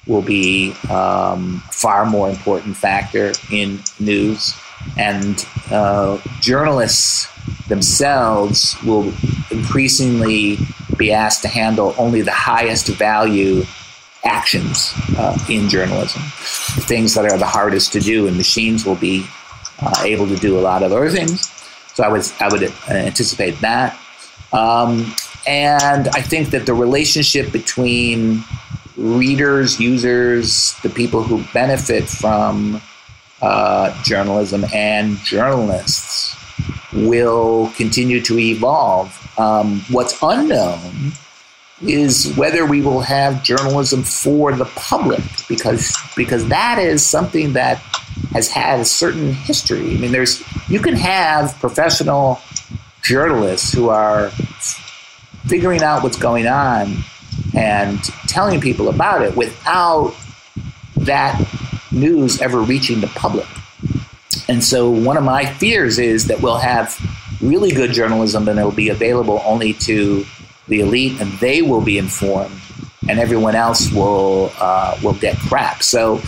will 0.08 0.22
be 0.22 0.74
um, 0.90 1.64
far 1.72 2.06
more 2.06 2.30
important 2.30 2.76
factor 2.76 3.34
in 3.52 3.80
news, 4.00 4.56
and 4.98 5.46
uh, 5.72 6.20
journalists 6.42 7.28
themselves 7.68 8.76
will 8.84 9.14
increasingly 9.52 10.58
be 10.98 11.12
asked 11.12 11.44
to 11.44 11.48
handle 11.48 11.94
only 11.98 12.22
the 12.22 12.32
highest 12.32 12.88
value 12.88 13.64
actions 14.24 14.94
uh, 15.18 15.38
in 15.50 15.70
journalism, 15.70 16.22
things 16.84 17.14
that 17.14 17.26
are 17.26 17.38
the 17.38 17.46
hardest 17.46 17.94
to 17.94 18.00
do, 18.00 18.28
and 18.28 18.38
machines 18.38 18.86
will 18.86 18.96
be 18.96 19.26
uh, 19.82 20.04
able 20.04 20.28
to 20.28 20.36
do 20.36 20.60
a 20.60 20.62
lot 20.62 20.84
of 20.84 20.92
other 20.92 21.10
things. 21.10 21.48
So 21.94 22.04
I 22.04 22.10
would 22.10 22.26
I 22.40 22.48
would 22.50 22.64
anticipate 22.90 23.60
that, 23.62 23.98
um, 24.54 25.14
and 25.48 26.08
I 26.10 26.22
think 26.22 26.50
that 26.52 26.66
the 26.66 26.74
relationship 26.74 27.52
between 27.52 28.44
readers, 28.98 29.80
users, 29.80 30.76
the 30.84 30.90
people 30.90 31.24
who 31.24 31.44
benefit 31.54 32.04
from 32.04 32.82
uh, 33.42 34.02
journalism, 34.04 34.66
and 34.74 35.18
journalists 35.20 36.36
will 36.94 37.72
continue 37.76 38.22
to 38.22 38.38
evolve. 38.38 39.16
Um, 39.40 39.82
what's 39.90 40.18
unknown 40.22 41.14
is 41.82 42.36
whether 42.36 42.66
we 42.66 42.82
will 42.82 43.02
have 43.02 43.42
journalism 43.44 44.04
for 44.04 44.52
the 44.52 44.66
public 44.66 45.22
because 45.48 45.96
because 46.16 46.48
that 46.50 46.78
is 46.80 47.06
something 47.06 47.54
that 47.54 47.78
has 48.32 48.50
had 48.50 48.80
a 48.80 48.86
certain 48.86 49.34
history. 49.34 49.96
I 49.96 49.98
mean, 49.98 50.12
there's 50.12 50.44
you 50.70 50.80
can 50.80 50.96
have 50.96 51.58
professional 51.60 52.40
journalists 53.02 53.74
who 53.74 53.90
are 53.90 54.30
figuring 55.46 55.82
out 55.82 56.04
what's 56.04 56.18
going 56.18 56.48
on 56.48 56.98
and 57.56 58.02
telling 58.28 58.60
people 58.60 58.90
about 58.90 59.22
it 59.22 59.36
without 59.36 60.16
that 60.98 61.42
news 61.92 62.42
ever 62.42 62.62
reaching 62.62 63.02
the 63.02 63.08
public. 63.08 63.48
And 64.48 64.64
so, 64.64 64.90
one 64.90 65.18
of 65.18 65.24
my 65.24 65.46
fears 65.46 65.98
is 65.98 66.28
that 66.28 66.42
we'll 66.42 66.58
have 66.58 66.98
really 67.42 67.72
good 67.72 67.92
journalism 67.92 68.48
and 68.48 68.60
it'll 68.60 68.72
be 68.72 68.90
available 68.90 69.42
only 69.46 69.74
to 69.74 70.26
the 70.70 70.82
elite, 70.82 71.20
and 71.20 71.32
they 71.40 71.62
will 71.62 71.82
be 71.82 71.98
informed, 71.98 72.56
and 73.08 73.20
everyone 73.20 73.56
else 73.56 73.92
will 73.92 74.52
uh, 74.60 74.98
will 75.04 75.14
get 75.14 75.38
crap. 75.38 75.84
So 75.84 76.22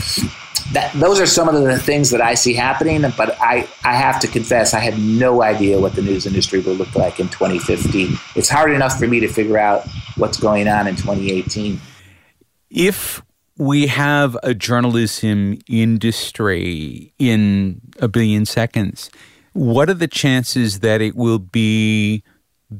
that 0.74 0.92
those 0.94 1.20
are 1.20 1.26
some 1.26 1.50
of 1.50 1.62
the 1.62 1.78
things 1.80 2.12
that 2.12 2.22
I 2.22 2.34
see 2.34 2.54
happening. 2.54 3.02
But 3.18 3.38
I 3.42 3.68
I 3.84 3.94
have 3.94 4.20
to 4.22 4.28
confess, 4.28 4.74
I 4.74 4.80
had 4.80 4.98
no 5.00 5.44
idea 5.44 5.80
what 5.80 5.96
the 5.96 6.02
news 6.02 6.26
industry 6.26 6.60
will 6.60 6.74
look 6.74 6.96
like 6.96 7.20
in 7.20 7.30
2050. 7.30 8.10
It's 8.36 8.50
hard 8.50 8.72
enough 8.72 8.98
for 8.98 9.08
me 9.08 9.20
to 9.20 9.28
figure 9.28 9.58
out 9.58 9.88
what's 10.18 10.38
going 10.38 10.68
on 10.68 10.88
in 10.88 10.96
2018. 10.96 11.80
If 12.70 13.22
we 13.58 13.88
have 13.88 14.38
a 14.44 14.54
journalism 14.54 15.60
industry 15.68 17.14
in 17.20 17.82
a 18.00 18.08
billion 18.08 18.46
seconds, 18.46 19.12
what 19.54 19.89
are 19.89 19.94
the 19.94 20.08
chances 20.08 20.80
that 20.80 21.02
it 21.02 21.16
will 21.16 21.39
be 21.39 22.24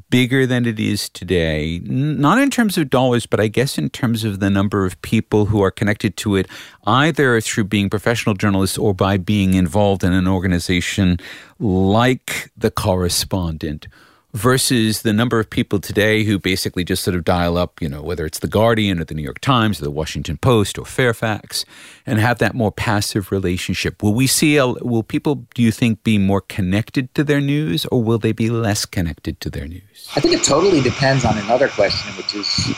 bigger 0.10 0.46
than 0.46 0.66
it 0.66 0.80
is 0.80 1.10
today, 1.10 1.82
not 1.84 2.38
in 2.38 2.50
terms 2.50 2.78
of 2.78 2.89
dollars, 2.89 3.26
but 3.26 3.39
I 3.39 3.48
guess 3.48 3.78
in 3.78 3.89
terms 3.89 4.24
of 4.24 4.39
the 4.39 4.50
number 4.50 4.86
of 4.86 5.02
people 5.02 5.48
who 5.48 5.62
are 5.62 5.72
connected 5.72 6.16
to 6.18 6.36
it, 6.36 6.48
either 6.86 7.39
through 7.42 7.66
being 7.66 7.89
professional 7.89 8.36
journalists 8.36 8.78
or 8.78 8.94
by 8.94 9.18
being 9.18 9.54
involved 9.54 10.04
in 10.04 10.14
an 10.14 10.28
organization 10.28 11.18
like 11.60 12.52
The 12.58 12.72
Correspondent 12.72 13.88
versus 14.34 15.01
the 15.01 15.11
number 15.11 15.39
of 15.39 15.49
people 15.49 15.79
today 15.79 16.23
who 16.23 16.39
basically 16.39 16.84
just 16.84 17.03
sort 17.03 17.15
of 17.15 17.23
dial 17.23 17.57
up, 17.57 17.82
you 17.82 17.89
know, 17.89 18.01
whether 18.01 18.25
it's 18.25 18.39
The 18.39 18.47
Guardian 18.47 18.99
or 18.99 19.03
The 19.03 19.13
New 19.13 19.21
York 19.21 19.39
Times 19.39 19.82
or 19.82 19.84
The 19.84 19.91
Washington 19.91 20.38
Post 20.38 20.77
or 20.77 20.86
Fairfax 20.86 21.65
and 22.05 22.19
have 22.19 22.39
that 22.39 22.55
more 22.55 22.71
passive 22.71 23.32
relationship. 23.32 24.01
Will 24.01 24.13
we 24.13 24.27
see, 24.27 24.59
will 24.59 25.03
people, 25.03 25.47
do 25.53 25.61
you 25.61 25.71
think, 25.71 26.03
be 26.03 26.17
more 26.17 26.41
connected 26.41 27.13
to 27.15 27.23
their 27.23 27.41
news 27.41 27.86
or 27.88 28.01
will 28.01 28.19
they 28.19 28.32
be 28.32 28.49
less 28.49 28.86
connected 28.86 29.41
to 29.41 29.49
their 29.49 29.67
news? 29.67 30.09
I 30.15 30.21
think 30.21 30.34
it 30.34 30.43
totally 30.43 30.82
depends 30.82 31.25
on 31.25 31.38
another 31.38 31.67
question, 31.67 32.11
which 32.15 32.34
is 32.34 32.73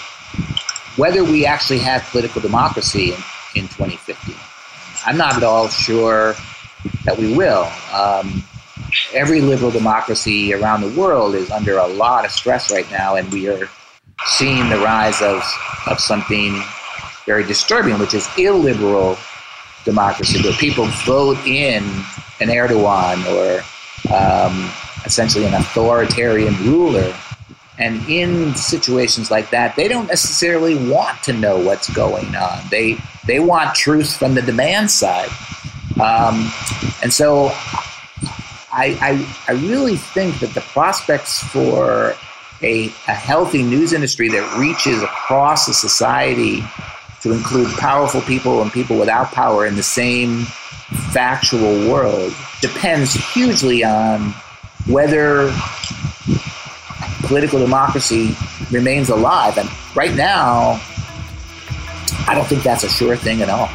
whether 0.98 1.24
we 1.24 1.46
actually 1.46 1.80
have 1.80 2.04
political 2.10 2.42
democracy 2.42 3.10
in, 3.10 3.20
in 3.56 3.68
2050. 3.68 4.34
I'm 5.06 5.18
not 5.18 5.36
at 5.36 5.44
all 5.44 5.68
sure 5.68 6.34
that 7.06 7.18
we 7.18 7.36
will. 7.36 7.70
Um, 7.94 8.44
every 9.14 9.42
liberal 9.42 9.72
democracy 9.72 10.54
around 10.54 10.82
the 10.82 11.00
world 11.00 11.36
is 11.36 11.52
under 11.52 11.78
a 11.78 11.88
lot 11.88 12.26
of 12.26 12.32
stress 12.32 12.72
right 12.72 12.90
now, 12.92 13.16
and 13.16 13.32
we 13.32 13.48
are 13.48 13.70
seeing 14.26 14.70
the 14.70 14.80
rise 14.80 15.22
of, 15.22 15.44
of 15.88 16.00
something 16.00 16.62
very 17.26 17.44
disturbing, 17.44 17.98
which 18.00 18.14
is 18.14 18.28
illiberal 18.38 19.18
democracy, 19.86 20.42
where 20.44 20.54
people 20.54 20.86
vote 21.06 21.38
in 21.46 21.84
an 22.40 22.50
Erdogan 22.50 23.24
or 23.34 23.64
um, 24.14 24.70
essentially 25.06 25.46
an 25.46 25.54
authoritarian 25.54 26.56
ruler. 26.64 27.14
And 27.80 28.08
in 28.08 28.54
situations 28.56 29.32
like 29.32 29.50
that, 29.50 29.76
they 29.76 29.88
don't 29.88 30.08
necessarily 30.08 30.76
want 30.90 31.22
to 31.24 31.34
know 31.34 31.60
what's 31.60 31.92
going 31.94 32.36
on. 32.36 32.60
They 32.70 32.98
they 33.26 33.40
want 33.40 33.74
truth 33.74 34.16
from 34.16 34.36
the 34.36 34.42
demand 34.42 34.92
side. 34.92 35.30
Um, 36.00 36.52
and 37.02 37.12
so 37.12 37.52
I, 38.74 38.98
I, 39.48 39.54
I 39.54 39.56
really 39.68 39.98
think 39.98 40.40
that 40.40 40.54
the 40.56 40.62
prospects 40.62 41.44
for 41.44 42.16
a, 42.64 42.86
a 42.86 43.14
healthy 43.14 43.62
news 43.62 43.94
industry 43.94 44.30
that 44.30 44.58
reaches 44.58 45.04
across 45.04 45.68
a 45.68 45.74
society 45.74 46.64
to 47.22 47.32
include 47.32 47.70
powerful 47.78 48.22
people 48.22 48.62
and 48.62 48.72
people 48.72 48.98
without 48.98 49.32
power 49.32 49.66
in 49.66 49.76
the 49.76 49.84
same 49.84 50.44
factual 51.12 51.90
world 51.90 52.34
depends 52.62 53.14
hugely 53.14 53.84
on 53.84 54.34
whether 54.88 55.54
political 57.24 57.60
democracy 57.60 58.36
remains 58.72 59.10
alive. 59.10 59.58
And 59.58 59.70
right 59.96 60.16
now, 60.16 60.82
I 62.28 62.34
don't 62.34 62.48
think 62.48 62.64
that's 62.64 62.84
a 62.84 62.90
sure 62.90 63.16
thing 63.16 63.42
at 63.42 63.50
all. 63.50 63.70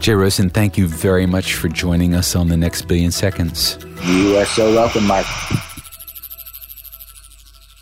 Jay 0.00 0.14
Rosen, 0.14 0.48
thank 0.48 0.78
you 0.78 0.86
very 0.86 1.26
much 1.26 1.54
for 1.56 1.68
joining 1.68 2.14
us 2.14 2.34
on 2.34 2.48
the 2.48 2.56
next 2.56 2.88
billion 2.88 3.10
seconds. 3.10 3.78
You 4.06 4.38
are 4.38 4.46
so 4.46 4.74
welcome, 4.74 5.06
Mark. 5.06 5.26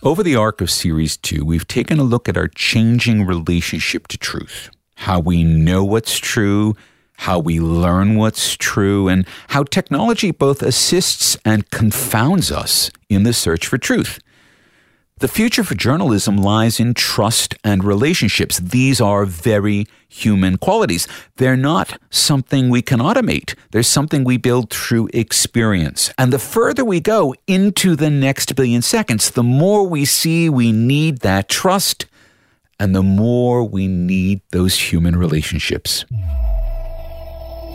Over 0.02 0.24
the 0.24 0.34
arc 0.34 0.60
of 0.60 0.68
Series 0.68 1.16
2, 1.16 1.44
we've 1.44 1.68
taken 1.68 2.00
a 2.00 2.02
look 2.02 2.28
at 2.28 2.36
our 2.36 2.48
changing 2.48 3.24
relationship 3.24 4.08
to 4.08 4.18
truth, 4.18 4.68
how 4.96 5.20
we 5.20 5.44
know 5.44 5.84
what's 5.84 6.18
true, 6.18 6.74
how 7.18 7.38
we 7.38 7.60
learn 7.60 8.16
what's 8.16 8.56
true, 8.56 9.06
and 9.06 9.24
how 9.50 9.62
technology 9.62 10.32
both 10.32 10.60
assists 10.60 11.36
and 11.44 11.70
confounds 11.70 12.50
us 12.50 12.90
in 13.08 13.22
the 13.22 13.32
search 13.32 13.64
for 13.64 13.78
truth. 13.78 14.18
The 15.20 15.26
future 15.26 15.64
for 15.64 15.74
journalism 15.74 16.36
lies 16.36 16.78
in 16.78 16.94
trust 16.94 17.56
and 17.64 17.82
relationships. 17.82 18.58
These 18.58 19.00
are 19.00 19.24
very 19.24 19.88
human 20.08 20.58
qualities. 20.58 21.08
They're 21.38 21.56
not 21.56 21.98
something 22.08 22.70
we 22.70 22.82
can 22.82 23.00
automate. 23.00 23.56
They're 23.72 23.82
something 23.82 24.22
we 24.22 24.36
build 24.36 24.70
through 24.70 25.08
experience. 25.12 26.12
And 26.18 26.32
the 26.32 26.38
further 26.38 26.84
we 26.84 27.00
go 27.00 27.34
into 27.48 27.96
the 27.96 28.10
next 28.10 28.54
billion 28.54 28.80
seconds, 28.80 29.32
the 29.32 29.42
more 29.42 29.88
we 29.88 30.04
see 30.04 30.48
we 30.48 30.70
need 30.70 31.18
that 31.22 31.48
trust 31.48 32.06
and 32.78 32.94
the 32.94 33.02
more 33.02 33.64
we 33.64 33.88
need 33.88 34.40
those 34.50 34.92
human 34.92 35.16
relationships. 35.16 36.04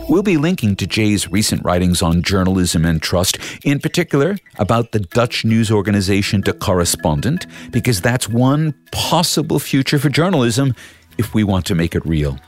We'll 0.06 0.22
be 0.22 0.36
linking 0.36 0.76
to 0.76 0.86
Jay's 0.86 1.30
recent 1.30 1.64
writings 1.64 2.02
on 2.02 2.22
journalism 2.22 2.84
and 2.84 3.00
trust, 3.00 3.38
in 3.64 3.80
particular 3.80 4.36
about 4.58 4.92
the 4.92 5.00
Dutch 5.00 5.46
news 5.46 5.70
organization 5.70 6.42
De 6.42 6.52
Correspondent, 6.52 7.46
because 7.70 8.02
that's 8.02 8.28
one 8.28 8.74
possible 8.92 9.58
future 9.58 9.98
for 9.98 10.10
journalism 10.10 10.74
if 11.16 11.32
we 11.32 11.42
want 11.42 11.64
to 11.66 11.74
make 11.74 11.94
it 11.94 12.04
real. 12.04 12.38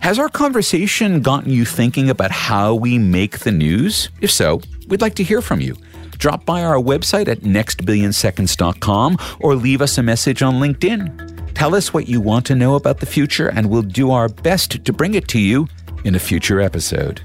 Has 0.00 0.18
our 0.18 0.30
conversation 0.30 1.20
gotten 1.20 1.52
you 1.52 1.66
thinking 1.66 2.08
about 2.08 2.30
how 2.30 2.74
we 2.74 2.98
make 2.98 3.40
the 3.40 3.52
news? 3.52 4.08
If 4.22 4.30
so, 4.30 4.62
we'd 4.88 5.02
like 5.02 5.16
to 5.16 5.22
hear 5.22 5.42
from 5.42 5.60
you. 5.60 5.76
Drop 6.16 6.46
by 6.46 6.64
our 6.64 6.76
website 6.76 7.28
at 7.28 7.40
nextbillionseconds.com 7.40 9.18
or 9.40 9.54
leave 9.54 9.82
us 9.82 9.98
a 9.98 10.02
message 10.02 10.42
on 10.42 10.54
LinkedIn. 10.54 11.52
Tell 11.54 11.74
us 11.74 11.92
what 11.92 12.08
you 12.08 12.22
want 12.22 12.46
to 12.46 12.54
know 12.54 12.74
about 12.74 13.00
the 13.00 13.06
future, 13.06 13.48
and 13.48 13.68
we'll 13.68 13.82
do 13.82 14.10
our 14.12 14.30
best 14.30 14.82
to 14.82 14.92
bring 14.94 15.12
it 15.12 15.28
to 15.28 15.38
you 15.38 15.68
in 16.04 16.14
a 16.14 16.18
future 16.18 16.60
episode. 16.60 17.20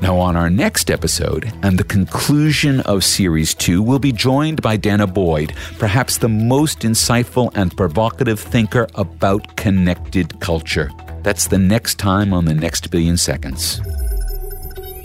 Now, 0.00 0.16
on 0.18 0.36
our 0.36 0.48
next 0.48 0.90
episode 0.90 1.52
and 1.62 1.76
the 1.76 1.84
conclusion 1.84 2.80
of 2.82 3.02
Series 3.02 3.52
2, 3.54 3.82
we'll 3.82 3.98
be 3.98 4.12
joined 4.12 4.62
by 4.62 4.76
Dana 4.76 5.06
Boyd, 5.06 5.54
perhaps 5.78 6.18
the 6.18 6.28
most 6.28 6.80
insightful 6.80 7.50
and 7.56 7.76
provocative 7.76 8.38
thinker 8.38 8.86
about 8.94 9.56
connected 9.56 10.38
culture. 10.40 10.90
That's 11.22 11.48
the 11.48 11.58
next 11.58 11.98
time 11.98 12.32
on 12.32 12.44
the 12.44 12.54
next 12.54 12.90
billion 12.90 13.16
seconds. 13.16 13.80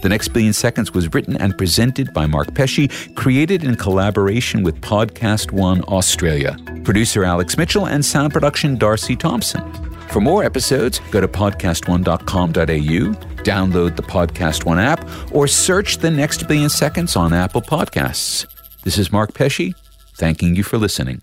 The 0.04 0.10
Next 0.10 0.34
Billion 0.34 0.51
Seconds 0.51 0.93
was 0.93 1.14
written 1.14 1.38
and 1.38 1.58
presented 1.58 2.14
by 2.14 2.26
Mark 2.26 2.54
Pesce, 2.54 2.89
created 3.16 3.64
in 3.64 3.78
collaboration 3.78 4.62
with 4.62 4.82
Podcast 4.82 5.54
One 5.54 5.82
Australia. 5.84 6.58
Producer 6.84 7.24
Alex 7.24 7.58
Mitchell 7.58 7.88
and 7.88 8.04
sound 8.04 8.34
production 8.34 8.78
Darcy 8.78 9.16
Thompson. 9.16 9.62
For 10.10 10.22
more 10.22 10.43
episodes, 10.43 10.99
go 11.12 11.22
to 11.22 11.28
podcastone.com.au, 11.28 13.43
download 13.43 13.95
the 13.95 14.04
Podcast 14.04 14.64
One 14.64 14.80
app, 14.80 15.08
or 15.34 15.47
search 15.47 15.97
The 15.97 16.12
Next 16.12 16.47
Billion 16.47 16.70
Seconds 16.70 17.16
on 17.16 17.34
Apple 17.34 17.62
Podcasts. 17.62 18.45
This 18.84 18.97
is 18.97 19.12
Mark 19.12 19.34
Pesce, 19.34 19.74
thanking 20.16 20.56
you 20.56 20.64
for 20.64 20.78
listening. 20.78 21.22